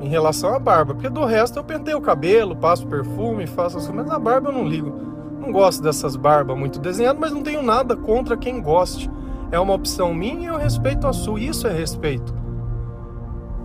Em 0.00 0.08
relação 0.08 0.54
à 0.54 0.58
barba, 0.58 0.94
porque 0.94 1.08
do 1.08 1.24
resto 1.24 1.58
eu 1.58 1.64
pentei 1.64 1.94
o 1.94 2.00
cabelo, 2.00 2.56
passo 2.56 2.86
perfume, 2.86 3.46
faço 3.46 3.78
assim, 3.78 3.92
mas 3.92 4.10
a 4.10 4.18
barba 4.18 4.50
eu 4.50 4.52
não 4.52 4.66
ligo. 4.66 4.92
Não 5.40 5.52
gosto 5.52 5.82
dessas 5.82 6.16
barbas 6.16 6.58
muito 6.58 6.78
desenhadas, 6.78 7.20
mas 7.20 7.32
não 7.32 7.42
tenho 7.42 7.62
nada 7.62 7.94
contra 7.96 8.36
quem 8.36 8.60
goste. 8.60 9.10
É 9.52 9.60
uma 9.60 9.74
opção 9.74 10.12
minha 10.12 10.42
e 10.42 10.46
eu 10.46 10.56
respeito 10.56 11.06
a 11.06 11.12
sua. 11.12 11.38
Isso 11.38 11.66
é 11.66 11.72
respeito. 11.72 12.34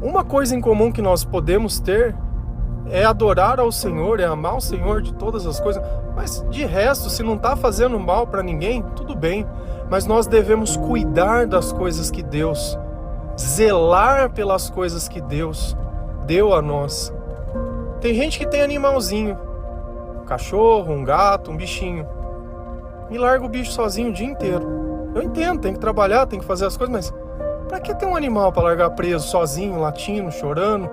Uma 0.01 0.23
coisa 0.23 0.55
em 0.55 0.61
comum 0.61 0.91
que 0.91 1.01
nós 1.01 1.23
podemos 1.23 1.79
ter 1.79 2.15
é 2.89 3.03
adorar 3.05 3.59
ao 3.59 3.71
Senhor, 3.71 4.19
é 4.19 4.25
amar 4.25 4.57
o 4.57 4.61
Senhor 4.61 5.01
de 5.01 5.13
todas 5.13 5.45
as 5.45 5.59
coisas. 5.59 5.81
Mas 6.15 6.45
de 6.49 6.65
resto, 6.65 7.09
se 7.09 7.23
não 7.23 7.35
está 7.35 7.55
fazendo 7.55 7.99
mal 7.99 8.27
para 8.27 8.43
ninguém, 8.43 8.83
tudo 8.95 9.15
bem. 9.15 9.45
Mas 9.89 10.05
nós 10.05 10.27
devemos 10.27 10.75
cuidar 10.75 11.47
das 11.47 11.71
coisas 11.71 12.11
que 12.11 12.21
Deus, 12.21 12.77
zelar 13.39 14.29
pelas 14.31 14.69
coisas 14.69 15.07
que 15.07 15.21
Deus 15.21 15.75
deu 16.29 16.53
a 16.53 16.61
nós. 16.61 17.11
Tem 17.99 18.13
gente 18.13 18.37
que 18.37 18.45
tem 18.45 18.61
animalzinho, 18.61 19.35
um 20.21 20.25
cachorro, 20.25 20.93
um 20.93 21.03
gato, 21.03 21.49
um 21.49 21.57
bichinho, 21.57 22.07
e 23.09 23.17
larga 23.17 23.43
o 23.43 23.49
bicho 23.49 23.71
sozinho 23.71 24.09
o 24.09 24.13
dia 24.13 24.27
inteiro. 24.27 25.11
Eu 25.15 25.23
entendo, 25.23 25.59
tem 25.59 25.73
que 25.73 25.79
trabalhar, 25.79 26.27
tem 26.27 26.39
que 26.39 26.45
fazer 26.45 26.67
as 26.67 26.77
coisas, 26.77 26.93
mas 26.93 27.13
Pra 27.69 27.79
que 27.79 27.93
ter 27.93 28.07
um 28.07 28.15
animal 28.15 28.51
para 28.51 28.63
largar 28.63 28.89
preso 28.89 29.27
sozinho, 29.27 29.79
latindo, 29.79 30.31
chorando? 30.31 30.89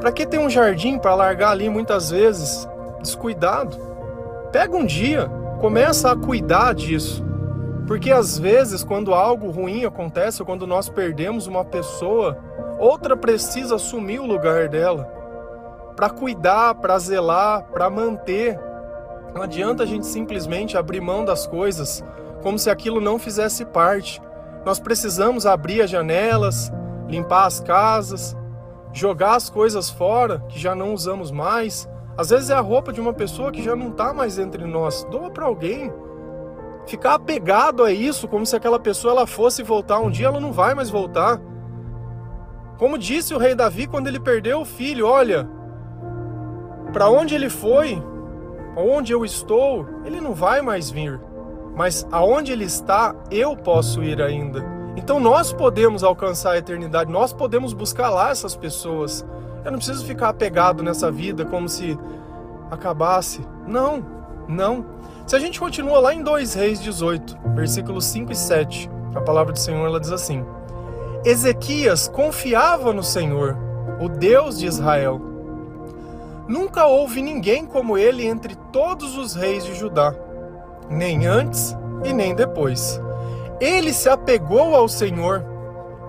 Pra 0.00 0.10
que 0.10 0.26
ter 0.26 0.38
um 0.38 0.50
jardim 0.50 0.98
para 0.98 1.14
largar 1.14 1.52
ali 1.52 1.68
muitas 1.68 2.10
vezes 2.10 2.68
descuidado? 3.00 3.76
Pega 4.50 4.76
um 4.76 4.84
dia, 4.84 5.30
começa 5.60 6.10
a 6.10 6.16
cuidar 6.16 6.74
disso. 6.74 7.24
Porque 7.86 8.10
às 8.10 8.40
vezes, 8.40 8.82
quando 8.82 9.14
algo 9.14 9.50
ruim 9.50 9.84
acontece 9.84 10.42
ou 10.42 10.46
quando 10.46 10.66
nós 10.66 10.88
perdemos 10.88 11.46
uma 11.46 11.64
pessoa, 11.64 12.36
outra 12.80 13.16
precisa 13.16 13.76
assumir 13.76 14.20
o 14.20 14.26
lugar 14.26 14.68
dela 14.68 15.04
para 15.94 16.08
cuidar, 16.08 16.74
para 16.76 16.98
zelar, 16.98 17.64
para 17.64 17.90
manter. 17.90 18.58
Não 19.34 19.42
adianta 19.42 19.82
a 19.82 19.86
gente 19.86 20.06
simplesmente 20.06 20.76
abrir 20.76 21.00
mão 21.00 21.24
das 21.24 21.46
coisas 21.46 22.02
como 22.42 22.58
se 22.58 22.70
aquilo 22.70 23.00
não 23.00 23.18
fizesse 23.18 23.64
parte. 23.66 24.20
Nós 24.64 24.80
precisamos 24.80 25.46
abrir 25.46 25.82
as 25.82 25.90
janelas, 25.90 26.72
limpar 27.06 27.46
as 27.46 27.60
casas, 27.60 28.36
jogar 28.92 29.36
as 29.36 29.50
coisas 29.50 29.90
fora 29.90 30.42
que 30.48 30.58
já 30.58 30.74
não 30.74 30.94
usamos 30.94 31.30
mais. 31.30 31.88
Às 32.16 32.30
vezes 32.30 32.50
é 32.50 32.54
a 32.54 32.60
roupa 32.60 32.92
de 32.92 33.00
uma 33.00 33.12
pessoa 33.12 33.52
que 33.52 33.62
já 33.62 33.76
não 33.76 33.90
está 33.90 34.12
mais 34.12 34.38
entre 34.38 34.64
nós. 34.64 35.04
Doa 35.10 35.30
para 35.30 35.44
alguém. 35.44 35.92
Ficar 36.86 37.14
apegado 37.14 37.84
a 37.84 37.92
isso, 37.92 38.26
como 38.26 38.44
se 38.44 38.56
aquela 38.56 38.78
pessoa 38.78 39.12
ela 39.12 39.26
fosse 39.26 39.62
voltar 39.62 40.00
um 40.00 40.10
dia, 40.10 40.26
ela 40.26 40.40
não 40.40 40.52
vai 40.52 40.74
mais 40.74 40.90
voltar. 40.90 41.40
Como 42.80 42.98
disse 42.98 43.32
o 43.32 43.38
rei 43.38 43.54
Davi 43.54 43.86
quando 43.86 44.08
ele 44.08 44.18
perdeu 44.18 44.62
o 44.62 44.64
filho: 44.64 45.06
Olha, 45.06 45.48
para 46.92 47.08
onde 47.08 47.36
ele 47.36 47.48
foi, 47.48 48.02
onde 48.76 49.12
eu 49.12 49.24
estou, 49.24 49.86
ele 50.04 50.20
não 50.20 50.34
vai 50.34 50.60
mais 50.60 50.90
vir 50.90 51.20
mas 51.80 52.06
aonde 52.10 52.52
ele 52.52 52.64
está, 52.64 53.14
eu 53.30 53.56
posso 53.56 54.02
ir 54.02 54.20
ainda. 54.20 54.62
Então 54.96 55.20
nós 55.20 55.52
podemos 55.52 56.04
alcançar 56.04 56.52
a 56.52 56.58
eternidade, 56.58 57.10
nós 57.10 57.32
podemos 57.32 57.72
buscar 57.72 58.10
lá 58.10 58.30
essas 58.30 58.56
pessoas. 58.56 59.24
Eu 59.64 59.70
não 59.70 59.78
preciso 59.78 60.04
ficar 60.04 60.28
apegado 60.30 60.82
nessa 60.82 61.10
vida 61.10 61.44
como 61.44 61.68
se 61.68 61.98
acabasse. 62.70 63.40
Não, 63.66 64.04
não. 64.48 64.84
Se 65.26 65.36
a 65.36 65.38
gente 65.38 65.60
continua 65.60 66.00
lá 66.00 66.12
em 66.12 66.22
2 66.22 66.54
Reis 66.54 66.82
18, 66.82 67.38
versículos 67.54 68.04
5 68.06 68.32
e 68.32 68.36
7, 68.36 68.90
a 69.14 69.20
palavra 69.20 69.52
do 69.52 69.58
Senhor 69.58 69.86
ela 69.86 70.00
diz 70.00 70.12
assim: 70.12 70.44
Ezequias 71.22 72.08
confiava 72.08 72.94
no 72.94 73.02
Senhor, 73.02 73.54
o 74.00 74.08
Deus 74.08 74.58
de 74.58 74.66
Israel. 74.66 75.20
Nunca 76.48 76.86
houve 76.86 77.20
ninguém 77.20 77.66
como 77.66 77.98
ele 77.98 78.26
entre 78.26 78.54
todos 78.72 79.18
os 79.18 79.34
reis 79.34 79.64
de 79.64 79.74
Judá, 79.74 80.14
nem 80.88 81.26
antes 81.26 81.76
e 82.04 82.12
nem 82.14 82.34
depois. 82.34 82.98
Ele 83.60 83.92
se 83.92 84.08
apegou 84.08 84.74
ao 84.74 84.88
Senhor 84.88 85.44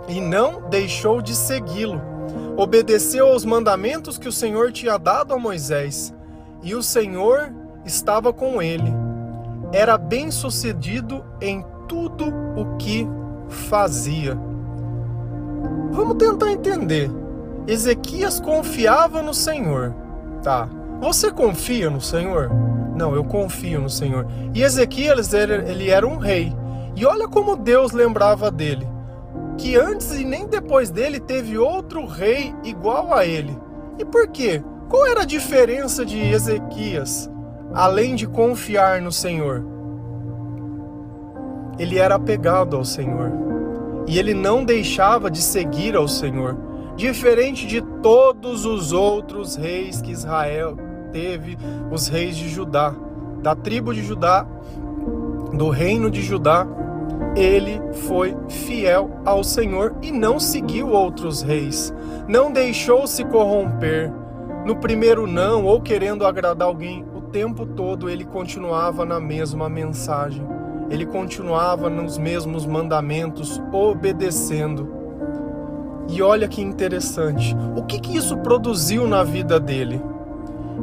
e 0.08 0.22
não 0.22 0.62
deixou 0.70 1.22
de 1.22 1.36
segui-lo. 1.36 2.02
Obedeceu 2.56 3.28
aos 3.28 3.44
mandamentos 3.44 4.18
que 4.18 4.30
o 4.30 4.32
Senhor 4.32 4.72
tinha 4.72 4.98
dado 4.98 5.34
a 5.34 5.38
Moisés, 5.38 6.14
e 6.64 6.74
o 6.74 6.82
Senhor 6.82 7.54
estava 7.84 8.32
com 8.32 8.62
ele. 8.62 8.94
Era 9.74 9.98
bem-sucedido 9.98 11.22
em 11.42 11.66
tudo 11.86 12.34
o 12.56 12.78
que 12.78 13.06
fazia. 13.50 14.40
Vamos 15.92 16.18
tentar 16.18 16.52
entender. 16.52 17.12
Ezequias 17.68 18.40
confiava 18.40 19.22
no 19.22 19.34
Senhor. 19.34 19.94
Tá. 20.42 20.68
Você 21.00 21.32
confia 21.32 21.90
no 21.90 22.02
Senhor? 22.02 22.50
Não, 22.96 23.14
eu 23.16 23.24
confio 23.24 23.82
no 23.82 23.90
Senhor. 23.90 24.26
E 24.54 24.64
Ezequias, 24.64 25.34
ele 25.34 25.90
era 25.90 26.08
um 26.08 26.18
rei. 26.18 26.56
E 26.96 27.06
olha 27.06 27.28
como 27.28 27.56
Deus 27.56 27.92
lembrava 27.92 28.52
dele. 28.52 28.88
Que 29.58 29.76
antes 29.76 30.12
e 30.12 30.24
nem 30.24 30.48
depois 30.48 30.90
dele 30.90 31.20
teve 31.20 31.58
outro 31.58 32.06
rei 32.06 32.54
igual 32.64 33.14
a 33.14 33.26
ele. 33.26 33.58
E 34.00 34.06
por 34.06 34.28
quê? 34.28 34.64
Qual 34.90 35.06
era 35.06 35.22
a 35.22 35.26
diferença 35.26 36.06
de 36.06 36.20
Ezequias, 36.20 37.30
além 37.74 38.16
de 38.16 38.28
confiar 38.28 39.02
no 39.02 39.12
Senhor? 39.12 39.64
Ele 41.80 41.98
era 41.98 42.16
apegado 42.16 42.76
ao 42.76 42.84
Senhor. 42.84 43.32
E 44.08 44.18
ele 44.18 44.34
não 44.34 44.64
deixava 44.64 45.30
de 45.30 45.42
seguir 45.42 45.96
ao 45.96 46.08
Senhor. 46.08 46.58
Diferente 46.96 47.66
de 47.66 47.82
todos 48.02 48.66
os 48.66 48.92
outros 48.92 49.56
reis 49.56 50.02
que 50.02 50.12
Israel 50.12 50.78
teve, 51.12 51.58
os 51.92 52.08
reis 52.08 52.36
de 52.36 52.50
Judá, 52.50 52.94
da 53.42 53.56
tribo 53.56 53.94
de 53.94 54.04
Judá, 54.04 54.46
do 55.54 55.70
reino 55.70 56.10
de 56.10 56.22
Judá, 56.22 56.68
ele 57.36 57.82
foi 57.94 58.36
fiel 58.50 59.22
ao 59.26 59.44
Senhor 59.44 59.96
e 60.02 60.12
não 60.12 60.40
seguiu 60.40 60.90
outros 60.90 61.42
reis, 61.42 61.94
não 62.28 62.52
deixou 62.52 63.08
se 63.08 63.24
corromper. 63.24 64.12
No 64.66 64.76
primeiro 64.76 65.26
não 65.26 65.66
ou 65.66 65.82
querendo 65.82 66.26
agradar 66.26 66.68
alguém, 66.68 67.06
o 67.16 67.22
tempo 67.22 67.66
todo 67.66 68.10
ele 68.10 68.26
continuava 68.26 69.06
na 69.06 69.20
mesma 69.20 69.70
mensagem. 69.70 70.46
Ele 70.92 71.06
continuava 71.06 71.90
nos 71.90 72.18
mesmos 72.18 72.66
mandamentos, 72.66 73.62
obedecendo. 73.72 75.02
E 76.10 76.22
olha 76.22 76.48
que 76.48 76.62
interessante, 76.62 77.56
o 77.76 77.84
que, 77.84 77.98
que 78.00 78.18
isso 78.18 78.38
produziu 78.38 79.08
na 79.08 79.24
vida 79.24 79.58
dele? 79.58 80.02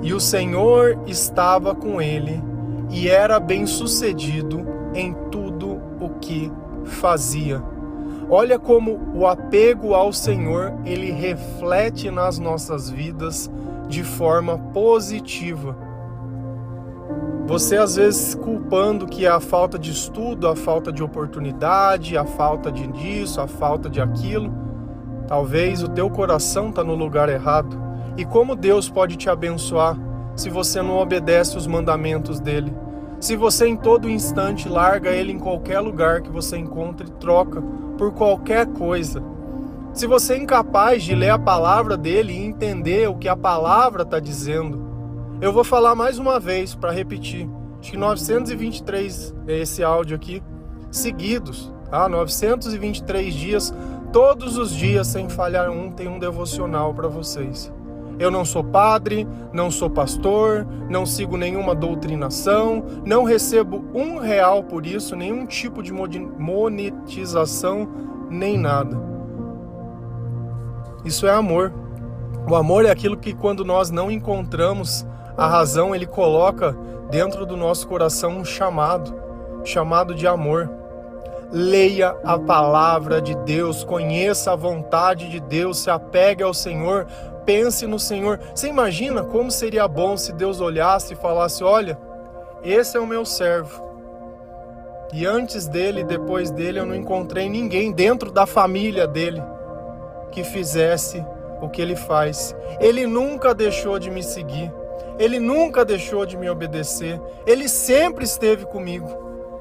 E 0.02 0.14
o 0.14 0.20
Senhor 0.20 0.98
estava 1.06 1.74
com 1.74 2.00
ele 2.00 2.42
e 2.88 3.08
era 3.08 3.38
bem-sucedido 3.38 4.66
em 4.94 5.12
tudo 5.30 5.78
o 6.00 6.08
que 6.20 6.50
fazia. 6.84 7.62
Olha 8.30 8.58
como 8.58 8.98
o 9.14 9.26
apego 9.26 9.92
ao 9.92 10.12
Senhor, 10.12 10.72
ele 10.86 11.10
reflete 11.10 12.10
nas 12.10 12.38
nossas 12.38 12.88
vidas 12.88 13.50
de 13.88 14.02
forma 14.02 14.58
positiva. 14.72 15.87
Você 17.48 17.76
às 17.76 17.96
vezes 17.96 18.36
culpando 18.36 19.06
que 19.06 19.26
é 19.26 19.28
a 19.28 19.40
falta 19.40 19.76
de 19.76 19.90
estudo, 19.90 20.46
a 20.46 20.54
falta 20.54 20.92
de 20.92 21.02
oportunidade, 21.02 22.16
a 22.16 22.24
falta 22.24 22.70
de 22.70 22.86
disso, 22.86 23.40
a 23.40 23.48
falta 23.48 23.90
de 23.90 24.00
aquilo, 24.00 24.52
Talvez 25.28 25.82
o 25.82 25.88
teu 25.88 26.08
coração 26.08 26.70
está 26.70 26.82
no 26.82 26.94
lugar 26.94 27.28
errado. 27.28 27.78
E 28.16 28.24
como 28.24 28.56
Deus 28.56 28.88
pode 28.88 29.14
te 29.14 29.28
abençoar 29.28 29.94
se 30.34 30.48
você 30.48 30.80
não 30.80 30.96
obedece 30.96 31.54
os 31.54 31.66
mandamentos 31.66 32.40
dele? 32.40 32.74
Se 33.20 33.36
você 33.36 33.68
em 33.68 33.76
todo 33.76 34.08
instante 34.08 34.70
larga 34.70 35.10
ele 35.10 35.30
em 35.30 35.38
qualquer 35.38 35.80
lugar 35.80 36.22
que 36.22 36.30
você 36.30 36.56
encontre 36.56 37.10
troca 37.20 37.62
por 37.98 38.14
qualquer 38.14 38.66
coisa. 38.68 39.22
Se 39.92 40.06
você 40.06 40.32
é 40.32 40.38
incapaz 40.38 41.02
de 41.02 41.14
ler 41.14 41.30
a 41.30 41.38
palavra 41.38 41.94
dele 41.94 42.32
e 42.32 42.46
entender 42.46 43.06
o 43.06 43.16
que 43.16 43.28
a 43.28 43.36
palavra 43.36 44.04
está 44.04 44.18
dizendo. 44.18 44.87
Eu 45.40 45.52
vou 45.52 45.64
falar 45.64 45.94
mais 45.94 46.18
uma 46.18 46.40
vez 46.40 46.74
para 46.74 46.90
repetir. 46.90 47.48
Acho 47.80 47.92
que 47.92 47.96
923 47.96 49.34
é 49.46 49.58
esse 49.60 49.84
áudio 49.84 50.16
aqui, 50.16 50.42
seguidos, 50.90 51.72
tá? 51.90 52.08
923 52.08 53.34
dias 53.34 53.72
Todos 54.12 54.56
os 54.56 54.74
dias, 54.74 55.06
sem 55.06 55.28
falhar 55.28 55.70
um, 55.70 55.90
tem 55.92 56.08
um 56.08 56.18
devocional 56.18 56.94
para 56.94 57.08
vocês. 57.08 57.70
Eu 58.18 58.30
não 58.30 58.42
sou 58.42 58.64
padre, 58.64 59.28
não 59.52 59.70
sou 59.70 59.90
pastor, 59.90 60.66
não 60.88 61.04
sigo 61.04 61.36
nenhuma 61.36 61.74
doutrinação, 61.74 62.82
não 63.04 63.22
recebo 63.22 63.84
um 63.94 64.18
real 64.18 64.64
por 64.64 64.86
isso, 64.86 65.14
nenhum 65.14 65.44
tipo 65.44 65.82
de 65.82 65.92
monetização, 65.92 67.86
nem 68.30 68.56
nada. 68.56 68.98
Isso 71.04 71.26
é 71.26 71.30
amor. 71.30 71.72
O 72.48 72.56
amor 72.56 72.86
é 72.86 72.90
aquilo 72.90 73.16
que, 73.16 73.34
quando 73.34 73.62
nós 73.62 73.90
não 73.90 74.10
encontramos 74.10 75.06
a 75.38 75.46
razão, 75.46 75.94
ele 75.94 76.06
coloca 76.06 76.76
dentro 77.08 77.46
do 77.46 77.56
nosso 77.56 77.88
coração 77.88 78.38
um 78.38 78.44
chamado 78.44 79.26
chamado 79.64 80.14
de 80.14 80.26
amor 80.26 80.70
leia 81.50 82.16
a 82.24 82.38
palavra 82.38 83.20
de 83.20 83.34
Deus, 83.36 83.84
conheça 83.84 84.52
a 84.52 84.56
vontade 84.56 85.28
de 85.28 85.40
Deus, 85.40 85.78
se 85.78 85.90
apegue 85.90 86.42
ao 86.42 86.52
Senhor, 86.52 87.06
pense 87.44 87.86
no 87.86 87.98
Senhor. 87.98 88.38
Você 88.54 88.68
imagina 88.68 89.24
como 89.24 89.50
seria 89.50 89.88
bom 89.88 90.16
se 90.16 90.32
Deus 90.32 90.60
olhasse 90.60 91.14
e 91.14 91.16
falasse: 91.16 91.64
Olha, 91.64 91.98
esse 92.62 92.96
é 92.96 93.00
o 93.00 93.06
meu 93.06 93.24
servo. 93.24 93.86
E 95.12 95.24
antes 95.24 95.66
dele, 95.66 96.04
depois 96.04 96.50
dele, 96.50 96.80
eu 96.80 96.86
não 96.86 96.94
encontrei 96.94 97.48
ninguém 97.48 97.92
dentro 97.92 98.30
da 98.30 98.44
família 98.44 99.06
dele 99.06 99.42
que 100.30 100.44
fizesse 100.44 101.24
o 101.62 101.68
que 101.68 101.80
ele 101.80 101.96
faz. 101.96 102.54
Ele 102.78 103.06
nunca 103.06 103.54
deixou 103.54 103.98
de 103.98 104.10
me 104.10 104.22
seguir. 104.22 104.70
Ele 105.18 105.38
nunca 105.38 105.84
deixou 105.84 106.24
de 106.24 106.36
me 106.36 106.48
obedecer. 106.48 107.20
Ele 107.46 107.68
sempre 107.68 108.24
esteve 108.24 108.64
comigo. 108.66 109.08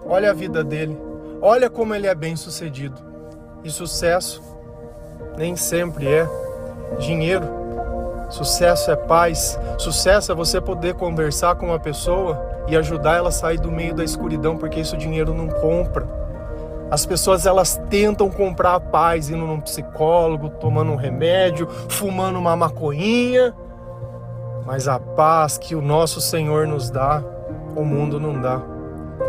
Olha 0.06 0.32
a 0.32 0.34
vida 0.34 0.64
dele. 0.64 0.98
Olha 1.42 1.70
como 1.70 1.94
ele 1.94 2.08
é 2.08 2.16
bem 2.16 2.36
sucedido. 2.36 3.02
E 3.64 3.70
sucesso 3.70 4.42
nem 5.38 5.56
sempre 5.56 6.08
é 6.08 6.28
dinheiro. 7.00 7.48
Sucesso 8.30 8.92
é 8.92 8.96
paz. 8.96 9.58
Sucesso 9.78 10.32
é 10.32 10.36
você 10.36 10.60
poder 10.60 10.96
conversar 10.96 11.56
com 11.56 11.68
uma 11.68 11.80
pessoa 11.80 12.46
e 12.68 12.76
ajudar 12.76 13.18
ela 13.18 13.30
a 13.30 13.32
sair 13.32 13.60
do 13.60 13.72
meio 13.72 13.94
da 13.94 14.04
escuridão, 14.04 14.58
porque 14.58 14.80
isso 14.80 14.96
o 14.96 15.00
dinheiro 15.00 15.34
não 15.34 15.48
compra. 15.48 16.08
As 16.90 17.06
pessoas 17.06 17.46
elas 17.46 17.80
tentam 17.90 18.30
comprar 18.30 18.76
a 18.76 18.80
paz 18.80 19.30
indo 19.30 19.46
num 19.46 19.60
psicólogo, 19.60 20.50
tomando 20.50 20.92
um 20.92 20.96
remédio, 20.96 21.68
fumando 21.90 22.40
uma 22.40 22.56
maconhinha, 22.56 23.54
mas 24.68 24.86
a 24.90 25.00
paz 25.00 25.58
que 25.58 25.76
o 25.76 25.82
nosso 25.82 26.20
Senhor 26.20 26.68
nos 26.68 26.90
dá, 26.90 27.24
o 27.74 27.86
mundo 27.86 28.20
não 28.20 28.42
dá 28.42 28.62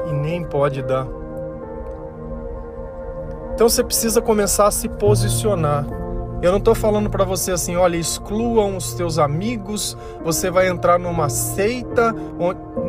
e 0.08 0.12
nem 0.12 0.42
pode 0.42 0.82
dar. 0.82 1.06
Então 3.54 3.68
você 3.68 3.84
precisa 3.84 4.20
começar 4.20 4.66
a 4.66 4.72
se 4.72 4.88
posicionar. 4.88 5.86
Eu 6.42 6.50
não 6.50 6.58
estou 6.58 6.74
falando 6.74 7.08
para 7.08 7.24
você 7.24 7.52
assim, 7.52 7.76
olha, 7.76 7.96
excluam 7.96 8.76
os 8.76 8.94
teus 8.94 9.16
amigos, 9.16 9.96
você 10.24 10.50
vai 10.50 10.68
entrar 10.68 10.98
numa 10.98 11.28
seita. 11.28 12.12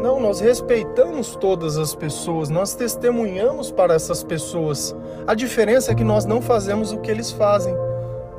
Não, 0.02 0.20
nós 0.20 0.40
respeitamos 0.40 1.36
todas 1.36 1.78
as 1.78 1.94
pessoas, 1.94 2.50
nós 2.50 2.74
testemunhamos 2.74 3.70
para 3.70 3.94
essas 3.94 4.24
pessoas. 4.24 4.96
A 5.28 5.36
diferença 5.36 5.92
é 5.92 5.96
que 5.96 6.04
nós 6.04 6.26
não 6.26 6.42
fazemos 6.42 6.92
o 6.92 6.98
que 6.98 7.12
eles 7.12 7.32
fazem. 7.32 7.76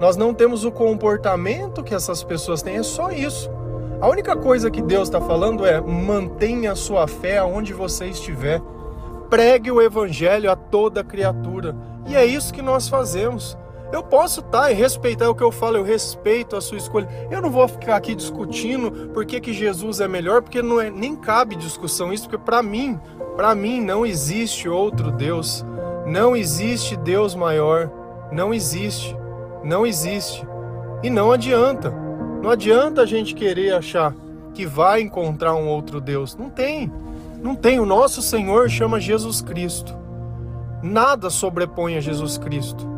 Nós 0.01 0.17
não 0.17 0.35
temos 0.35 0.65
o 0.65 0.73
comportamento 0.73 1.85
que 1.85 1.95
essas 1.95 2.25
pessoas 2.25 2.61
têm, 2.61 2.77
é 2.77 2.83
só 2.83 3.13
isso. 3.13 3.60
A 4.01 4.09
única 4.09 4.35
coisa 4.35 4.71
que 4.71 4.81
Deus 4.81 5.09
está 5.09 5.21
falando 5.21 5.67
é 5.67 5.79
mantenha 5.79 6.73
a 6.73 6.77
sua 6.77 7.07
fé 7.07 7.37
aonde 7.37 7.75
você 7.75 8.07
estiver. 8.07 8.63
Pregue 9.29 9.71
o 9.71 9.83
evangelho 9.83 10.51
a 10.51 10.57
toda 10.57 11.05
criatura. 11.05 11.77
E 12.07 12.17
é 12.17 12.25
isso 12.25 12.53
que 12.55 12.63
nós 12.63 12.89
fazemos. 12.89 13.59
Eu 13.93 14.03
posso 14.03 14.41
estar 14.41 14.63
tá, 14.63 14.73
e 14.73 14.75
respeitar 14.75 15.29
o 15.29 15.35
que 15.35 15.43
eu 15.43 15.53
falo, 15.53 15.77
eu 15.77 15.85
respeito 15.85 16.57
a 16.57 16.63
sua 16.63 16.79
escolha. 16.79 17.09
Eu 17.31 17.43
não 17.43 17.51
vou 17.51 17.69
ficar 17.69 17.97
aqui 17.97 18.15
discutindo 18.15 19.11
por 19.13 19.27
que, 19.27 19.39
que 19.39 19.53
Jesus 19.53 20.01
é 20.01 20.09
melhor, 20.09 20.41
porque 20.41 20.63
não 20.63 20.81
é, 20.81 20.91
nem 20.91 21.15
cabe 21.15 21.55
discussão 21.55 22.11
isso, 22.11 22.25
porque 22.25 22.43
para 22.43 22.63
mim, 22.63 22.99
para 23.37 23.55
mim 23.55 23.83
não 23.83 24.07
existe 24.07 24.67
outro 24.67 25.11
Deus. 25.11 25.63
Não 26.07 26.35
existe 26.35 26.97
Deus 26.97 27.35
maior. 27.35 27.91
Não 28.33 28.55
existe. 28.55 29.15
Não 29.63 29.85
existe. 29.85 30.47
E 31.03 31.11
não 31.11 31.33
adianta. 31.33 32.10
Não 32.43 32.51
adianta 32.51 33.03
a 33.03 33.07
gente 33.07 33.35
querer 33.35 33.75
achar 33.75 34.15
que 34.55 34.67
vai 34.67 35.01
encontrar 35.01 35.55
um 35.55 35.69
outro 35.69 36.01
Deus. 36.01 36.37
Não 36.37 36.51
tem. 36.51 36.91
Não 37.43 37.55
tem. 37.55 37.81
O 37.81 37.87
nosso 37.87 38.23
Senhor 38.23 38.69
chama 38.69 39.01
Jesus 39.01 39.41
Cristo. 39.41 39.97
Nada 40.83 41.29
sobrepõe 41.31 41.97
a 41.97 42.01
Jesus 42.01 42.39
Cristo 42.39 42.91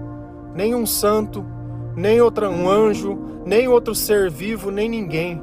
nem 0.55 0.75
um 0.75 0.87
santo, 0.87 1.45
nem 1.97 2.21
outro 2.21 2.49
um 2.49 2.69
anjo, 2.69 3.19
nem 3.45 3.69
outro 3.69 3.95
ser 3.95 4.31
vivo, 4.31 4.71
nem 4.71 4.89
ninguém. 4.89 5.43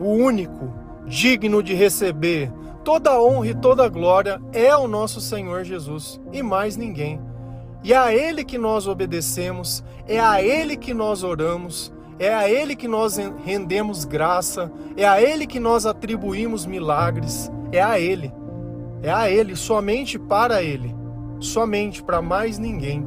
O 0.00 0.08
único 0.08 0.72
digno 1.06 1.62
de 1.62 1.74
receber 1.74 2.50
toda 2.84 3.10
a 3.10 3.22
honra 3.22 3.48
e 3.48 3.54
toda 3.54 3.84
a 3.84 3.88
glória 3.88 4.40
é 4.52 4.74
o 4.76 4.88
nosso 4.88 5.20
Senhor 5.20 5.64
Jesus 5.64 6.20
e 6.32 6.42
mais 6.42 6.76
ninguém. 6.76 7.20
E 7.84 7.92
a 7.92 8.14
Ele 8.14 8.44
que 8.44 8.58
nós 8.58 8.86
obedecemos, 8.86 9.82
é 10.06 10.20
a 10.20 10.42
Ele 10.42 10.76
que 10.76 10.94
nós 10.94 11.24
oramos, 11.24 11.92
é 12.24 12.32
a 12.32 12.48
Ele 12.48 12.76
que 12.76 12.86
nós 12.86 13.16
rendemos 13.44 14.04
graça, 14.04 14.70
é 14.96 15.04
a 15.04 15.20
Ele 15.20 15.44
que 15.44 15.58
nós 15.58 15.84
atribuímos 15.84 16.64
milagres, 16.64 17.50
é 17.72 17.82
a 17.82 17.98
Ele. 17.98 18.32
É 19.02 19.10
a 19.10 19.28
Ele, 19.28 19.56
somente 19.56 20.20
para 20.20 20.62
Ele, 20.62 20.94
somente 21.40 22.00
para 22.00 22.22
mais 22.22 22.58
ninguém. 22.58 23.04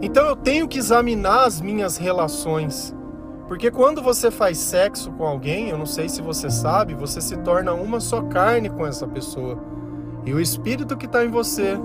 Então 0.00 0.26
eu 0.26 0.34
tenho 0.34 0.66
que 0.66 0.78
examinar 0.78 1.44
as 1.44 1.60
minhas 1.60 1.98
relações. 1.98 2.96
Porque 3.46 3.70
quando 3.70 4.00
você 4.00 4.30
faz 4.30 4.56
sexo 4.56 5.12
com 5.12 5.26
alguém, 5.26 5.68
eu 5.68 5.76
não 5.76 5.84
sei 5.84 6.08
se 6.08 6.22
você 6.22 6.48
sabe, 6.48 6.94
você 6.94 7.20
se 7.20 7.36
torna 7.38 7.74
uma 7.74 8.00
só 8.00 8.22
carne 8.22 8.70
com 8.70 8.86
essa 8.86 9.06
pessoa. 9.06 9.58
E 10.24 10.32
o 10.32 10.40
espírito 10.40 10.96
que 10.96 11.04
está 11.04 11.22
em 11.22 11.28
você 11.28 11.78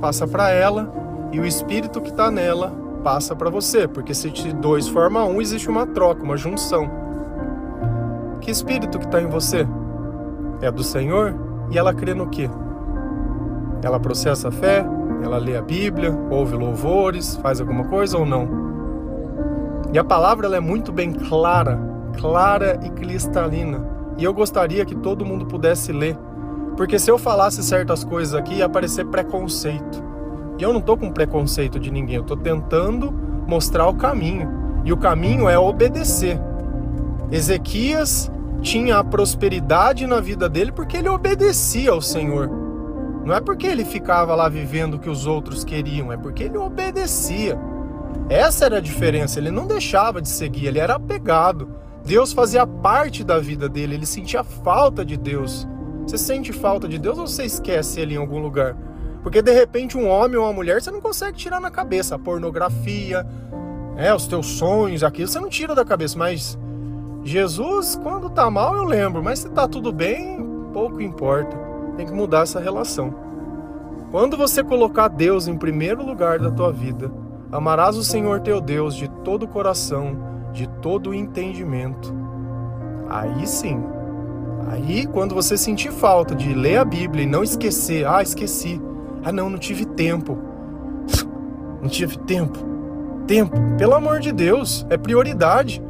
passa 0.00 0.26
para 0.26 0.50
ela, 0.50 0.92
e 1.30 1.38
o 1.38 1.46
espírito 1.46 2.00
que 2.00 2.10
está 2.10 2.32
nela 2.32 2.81
passa 3.02 3.34
para 3.36 3.50
você. 3.50 3.86
Porque 3.86 4.14
se 4.14 4.30
dois 4.52 4.88
formam 4.88 5.30
um, 5.30 5.40
existe 5.40 5.68
uma 5.68 5.86
troca, 5.86 6.22
uma 6.22 6.36
junção. 6.36 6.90
Que 8.40 8.50
espírito 8.50 8.98
que 8.98 9.06
está 9.06 9.20
em 9.20 9.28
você? 9.28 9.66
É 10.60 10.70
do 10.70 10.82
Senhor? 10.82 11.34
E 11.70 11.78
ela 11.78 11.94
crê 11.94 12.14
no 12.14 12.28
quê? 12.28 12.48
Ela 13.82 14.00
processa 14.00 14.48
a 14.48 14.52
fé? 14.52 14.84
Ela 15.22 15.38
lê 15.38 15.56
a 15.56 15.62
Bíblia, 15.62 16.16
ouve 16.30 16.56
louvores, 16.56 17.36
faz 17.36 17.60
alguma 17.60 17.84
coisa 17.84 18.18
ou 18.18 18.26
não? 18.26 18.62
E 19.92 19.98
a 19.98 20.04
palavra 20.04 20.46
ela 20.46 20.56
é 20.56 20.60
muito 20.60 20.90
bem 20.90 21.12
clara, 21.12 21.78
clara 22.18 22.80
e 22.82 22.90
cristalina. 22.90 23.86
E 24.18 24.24
eu 24.24 24.32
gostaria 24.32 24.84
que 24.84 24.94
todo 24.94 25.24
mundo 25.24 25.46
pudesse 25.46 25.92
ler, 25.92 26.16
porque 26.76 26.98
se 26.98 27.10
eu 27.10 27.18
falasse 27.18 27.62
certas 27.62 28.02
coisas 28.02 28.34
aqui 28.34 28.54
ia 28.54 28.66
aparecer 28.66 29.06
preconceito. 29.06 30.11
E 30.58 30.62
eu 30.62 30.72
não 30.72 30.80
estou 30.80 30.96
com 30.96 31.10
preconceito 31.10 31.78
de 31.78 31.90
ninguém, 31.90 32.16
eu 32.16 32.22
estou 32.22 32.36
tentando 32.36 33.12
mostrar 33.46 33.88
o 33.88 33.94
caminho. 33.94 34.48
E 34.84 34.92
o 34.92 34.96
caminho 34.96 35.48
é 35.48 35.58
obedecer. 35.58 36.40
Ezequias 37.30 38.30
tinha 38.60 38.98
a 38.98 39.04
prosperidade 39.04 40.06
na 40.06 40.20
vida 40.20 40.48
dele 40.48 40.72
porque 40.72 40.96
ele 40.96 41.08
obedecia 41.08 41.90
ao 41.90 42.00
Senhor. 42.00 42.50
Não 43.24 43.34
é 43.34 43.40
porque 43.40 43.66
ele 43.66 43.84
ficava 43.84 44.34
lá 44.34 44.48
vivendo 44.48 44.94
o 44.94 44.98
que 44.98 45.08
os 45.08 45.26
outros 45.26 45.64
queriam, 45.64 46.12
é 46.12 46.16
porque 46.16 46.44
ele 46.44 46.58
obedecia. 46.58 47.58
Essa 48.28 48.66
era 48.66 48.78
a 48.78 48.80
diferença, 48.80 49.38
ele 49.38 49.50
não 49.50 49.66
deixava 49.66 50.20
de 50.20 50.28
seguir, 50.28 50.66
ele 50.66 50.78
era 50.78 50.94
apegado. 50.94 51.68
Deus 52.04 52.32
fazia 52.32 52.66
parte 52.66 53.22
da 53.22 53.38
vida 53.38 53.68
dele, 53.68 53.94
ele 53.94 54.06
sentia 54.06 54.42
falta 54.42 55.04
de 55.04 55.16
Deus. 55.16 55.68
Você 56.06 56.18
sente 56.18 56.52
falta 56.52 56.88
de 56.88 56.98
Deus 56.98 57.18
ou 57.18 57.26
você 57.26 57.44
esquece 57.44 58.00
ele 58.00 58.14
em 58.14 58.18
algum 58.18 58.40
lugar? 58.40 58.76
Porque 59.22 59.40
de 59.40 59.52
repente 59.52 59.96
um 59.96 60.08
homem 60.08 60.36
ou 60.36 60.44
uma 60.44 60.52
mulher 60.52 60.82
você 60.82 60.90
não 60.90 61.00
consegue 61.00 61.36
tirar 61.36 61.60
na 61.60 61.70
cabeça. 61.70 62.16
A 62.16 62.18
pornografia, 62.18 63.26
é, 63.96 64.12
os 64.14 64.26
teus 64.26 64.46
sonhos, 64.46 65.04
aquilo 65.04 65.28
você 65.28 65.38
não 65.38 65.48
tira 65.48 65.74
da 65.74 65.84
cabeça. 65.84 66.18
Mas 66.18 66.58
Jesus, 67.24 67.98
quando 68.02 68.28
tá 68.28 68.50
mal, 68.50 68.76
eu 68.76 68.84
lembro. 68.84 69.22
Mas 69.22 69.40
se 69.40 69.48
tá 69.50 69.68
tudo 69.68 69.92
bem, 69.92 70.44
pouco 70.72 71.00
importa 71.00 71.72
tem 71.96 72.06
que 72.06 72.12
mudar 72.12 72.42
essa 72.42 72.60
relação. 72.60 73.14
Quando 74.10 74.36
você 74.36 74.62
colocar 74.62 75.08
Deus 75.08 75.48
em 75.48 75.56
primeiro 75.56 76.04
lugar 76.04 76.38
da 76.38 76.50
tua 76.50 76.72
vida, 76.72 77.10
amarás 77.50 77.96
o 77.96 78.04
Senhor 78.04 78.40
teu 78.40 78.60
Deus 78.60 78.94
de 78.94 79.08
todo 79.08 79.44
o 79.44 79.48
coração, 79.48 80.16
de 80.52 80.68
todo 80.80 81.10
o 81.10 81.14
entendimento. 81.14 82.14
Aí 83.08 83.46
sim. 83.46 83.82
Aí, 84.68 85.06
quando 85.06 85.34
você 85.34 85.56
sentir 85.56 85.90
falta 85.90 86.34
de 86.34 86.54
ler 86.54 86.78
a 86.78 86.84
Bíblia 86.84 87.24
e 87.24 87.26
não 87.26 87.42
esquecer, 87.42 88.06
ah, 88.06 88.22
esqueci. 88.22 88.80
Ah, 89.24 89.32
não, 89.32 89.48
não 89.48 89.58
tive 89.58 89.84
tempo. 89.84 90.36
Não 91.80 91.88
tive 91.88 92.18
tempo. 92.18 92.58
Tempo, 93.26 93.56
pelo 93.78 93.94
amor 93.94 94.20
de 94.20 94.32
Deus, 94.32 94.86
é 94.90 94.96
prioridade. 94.96 95.82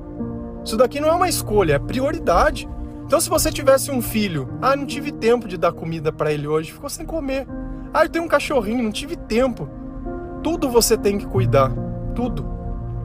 Isso 0.64 0.76
daqui 0.76 1.00
não 1.00 1.08
é 1.08 1.12
uma 1.12 1.28
escolha, 1.28 1.74
é 1.74 1.78
prioridade. 1.78 2.68
Então, 3.06 3.20
se 3.20 3.28
você 3.28 3.50
tivesse 3.50 3.90
um 3.90 4.00
filho, 4.00 4.48
ah, 4.60 4.76
não 4.76 4.86
tive 4.86 5.10
tempo 5.12 5.48
de 5.48 5.56
dar 5.56 5.72
comida 5.72 6.12
para 6.12 6.32
ele 6.32 6.46
hoje, 6.46 6.72
ficou 6.72 6.88
sem 6.88 7.04
comer. 7.04 7.46
Ah, 7.92 8.04
eu 8.04 8.08
tenho 8.08 8.24
um 8.24 8.28
cachorrinho, 8.28 8.82
não 8.82 8.92
tive 8.92 9.16
tempo. 9.16 9.68
Tudo 10.42 10.70
você 10.70 10.96
tem 10.96 11.18
que 11.18 11.26
cuidar, 11.26 11.72
tudo. 12.14 12.44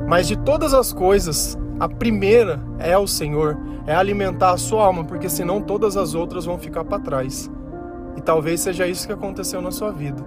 Mas 0.08 0.28
de 0.28 0.38
todas 0.38 0.74
as 0.74 0.94
coisas, 0.94 1.58
a 1.80 1.90
primeira 1.90 2.62
é 2.80 2.98
o 2.98 3.08
Senhor, 3.08 3.58
é 3.86 3.96
alimentar 3.96 4.52
a 4.52 4.58
sua 4.58 4.86
alma, 4.86 5.04
porque 5.04 5.30
senão 5.30 5.62
todas 5.62 5.98
as 5.98 6.16
outras 6.16 6.46
vão 6.46 6.58
ficar 6.58 6.84
para 6.84 7.00
trás. 7.00 7.52
E 8.18 8.22
talvez 8.22 8.62
seja 8.62 8.88
isso 8.88 9.08
que 9.08 9.14
aconteceu 9.14 9.62
na 9.62 9.72
sua 9.72 9.92
vida. 9.92 10.22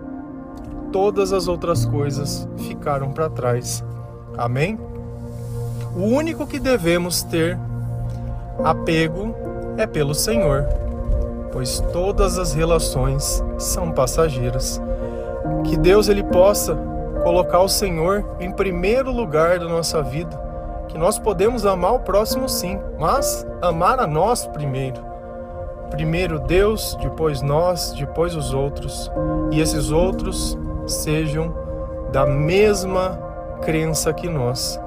Todas 0.92 1.32
as 1.32 1.48
outras 1.48 1.84
coisas 1.84 2.48
ficaram 2.56 3.10
para 3.10 3.28
trás. 3.28 3.84
Amém? 4.38 4.78
O 5.96 6.04
único 6.04 6.46
que 6.46 6.60
devemos 6.60 7.22
ter 7.22 7.58
apego 8.62 9.34
é 9.76 9.86
pelo 9.86 10.14
Senhor, 10.14 10.66
pois 11.52 11.80
todas 11.92 12.38
as 12.38 12.54
relações 12.54 13.42
são 13.58 13.90
passageiras. 13.90 14.80
Que 15.64 15.76
Deus 15.76 16.08
ele 16.08 16.22
possa 16.22 16.76
colocar 17.24 17.60
o 17.60 17.68
Senhor 17.68 18.24
em 18.38 18.52
primeiro 18.52 19.10
lugar 19.10 19.58
da 19.58 19.68
nossa 19.68 20.00
vida, 20.00 20.40
que 20.88 20.96
nós 20.96 21.18
podemos 21.18 21.66
amar 21.66 21.94
o 21.94 22.00
próximo 22.00 22.48
sim, 22.48 22.78
mas 22.98 23.46
amar 23.60 23.98
a 23.98 24.06
nós 24.06 24.46
primeiro. 24.46 25.09
Primeiro 25.90 26.38
Deus, 26.38 26.96
depois 27.00 27.42
nós, 27.42 27.92
depois 27.92 28.34
os 28.34 28.54
outros, 28.54 29.10
e 29.50 29.60
esses 29.60 29.90
outros 29.90 30.56
sejam 30.86 31.54
da 32.12 32.24
mesma 32.24 33.18
crença 33.62 34.12
que 34.12 34.28
nós. 34.28 34.80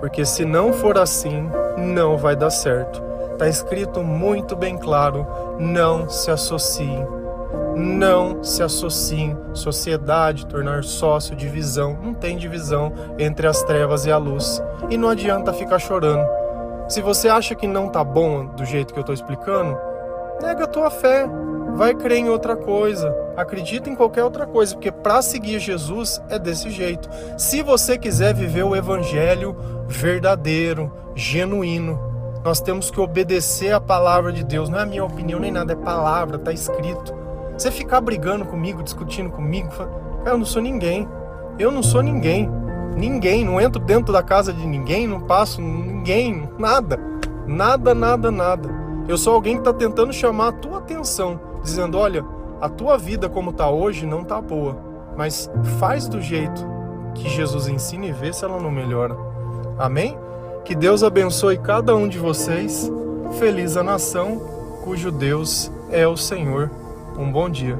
Porque 0.00 0.24
se 0.24 0.44
não 0.44 0.72
for 0.72 0.98
assim, 0.98 1.48
não 1.76 2.16
vai 2.16 2.36
dar 2.36 2.50
certo. 2.50 3.02
Está 3.32 3.48
escrito 3.48 4.02
muito 4.02 4.56
bem 4.56 4.76
claro: 4.76 5.26
não 5.58 6.08
se 6.08 6.30
associem. 6.30 7.06
Não 7.74 8.42
se 8.42 8.62
associem. 8.62 9.36
Sociedade, 9.52 10.46
tornar 10.46 10.82
sócio, 10.84 11.36
divisão. 11.36 11.98
Não 12.02 12.14
tem 12.14 12.36
divisão 12.36 12.92
entre 13.18 13.46
as 13.46 13.62
trevas 13.62 14.06
e 14.06 14.10
a 14.10 14.16
luz. 14.16 14.62
E 14.88 14.96
não 14.96 15.10
adianta 15.10 15.52
ficar 15.52 15.78
chorando. 15.78 16.26
Se 16.88 17.02
você 17.02 17.28
acha 17.28 17.54
que 17.54 17.66
não 17.66 17.88
tá 17.88 18.02
bom 18.02 18.46
do 18.46 18.64
jeito 18.64 18.94
que 18.94 18.98
eu 18.98 19.02
estou 19.02 19.14
explicando, 19.14 19.76
nega 20.40 20.64
a 20.64 20.68
tua 20.68 20.90
fé. 20.90 21.26
Vai 21.74 21.94
crer 21.94 22.18
em 22.18 22.28
outra 22.28 22.56
coisa. 22.56 23.14
Acredita 23.36 23.90
em 23.90 23.94
qualquer 23.94 24.24
outra 24.24 24.46
coisa, 24.46 24.74
porque 24.74 24.90
para 24.90 25.20
seguir 25.20 25.58
Jesus 25.58 26.22
é 26.30 26.38
desse 26.38 26.70
jeito. 26.70 27.08
Se 27.36 27.62
você 27.62 27.98
quiser 27.98 28.34
viver 28.34 28.64
o 28.64 28.74
evangelho 28.74 29.54
verdadeiro, 29.86 30.90
genuíno, 31.14 32.00
nós 32.42 32.60
temos 32.60 32.90
que 32.90 33.00
obedecer 33.00 33.72
a 33.72 33.80
palavra 33.80 34.32
de 34.32 34.42
Deus. 34.42 34.68
Não 34.68 34.78
é 34.78 34.82
a 34.82 34.86
minha 34.86 35.04
opinião 35.04 35.38
nem 35.38 35.50
nada, 35.50 35.74
é 35.74 35.76
palavra, 35.76 36.36
está 36.36 36.52
escrito. 36.52 37.14
Você 37.52 37.70
ficar 37.70 38.00
brigando 38.00 38.44
comigo, 38.44 38.82
discutindo 38.82 39.30
comigo, 39.30 39.68
eu 40.24 40.38
não 40.38 40.44
sou 40.44 40.62
ninguém. 40.62 41.08
Eu 41.58 41.70
não 41.70 41.82
sou 41.82 42.02
ninguém. 42.02 42.50
Ninguém. 42.96 43.44
Não 43.44 43.60
entro 43.60 43.80
dentro 43.80 44.12
da 44.12 44.22
casa 44.22 44.52
de 44.52 44.66
ninguém, 44.66 45.06
não 45.06 45.20
passo 45.20 45.60
ninguém, 45.60 46.48
nada. 46.58 46.98
Nada, 47.46 47.94
nada, 47.94 48.30
nada. 48.30 48.85
Eu 49.08 49.16
sou 49.16 49.34
alguém 49.34 49.54
que 49.54 49.60
está 49.60 49.72
tentando 49.72 50.12
chamar 50.12 50.48
a 50.48 50.52
tua 50.52 50.78
atenção, 50.78 51.40
dizendo: 51.62 51.98
olha, 51.98 52.24
a 52.60 52.68
tua 52.68 52.98
vida 52.98 53.28
como 53.28 53.50
está 53.50 53.70
hoje 53.70 54.06
não 54.06 54.22
está 54.22 54.40
boa, 54.40 54.76
mas 55.16 55.50
faz 55.78 56.08
do 56.08 56.20
jeito 56.20 56.66
que 57.14 57.28
Jesus 57.28 57.68
ensina 57.68 58.06
e 58.06 58.12
vê 58.12 58.32
se 58.32 58.44
ela 58.44 58.60
não 58.60 58.70
melhora. 58.70 59.16
Amém? 59.78 60.18
Que 60.64 60.74
Deus 60.74 61.02
abençoe 61.02 61.58
cada 61.58 61.94
um 61.94 62.08
de 62.08 62.18
vocês. 62.18 62.90
Feliz 63.38 63.76
a 63.76 63.82
nação 63.82 64.40
cujo 64.82 65.10
Deus 65.10 65.70
é 65.90 66.06
o 66.06 66.16
Senhor. 66.16 66.70
Um 67.16 67.30
bom 67.30 67.48
dia. 67.48 67.78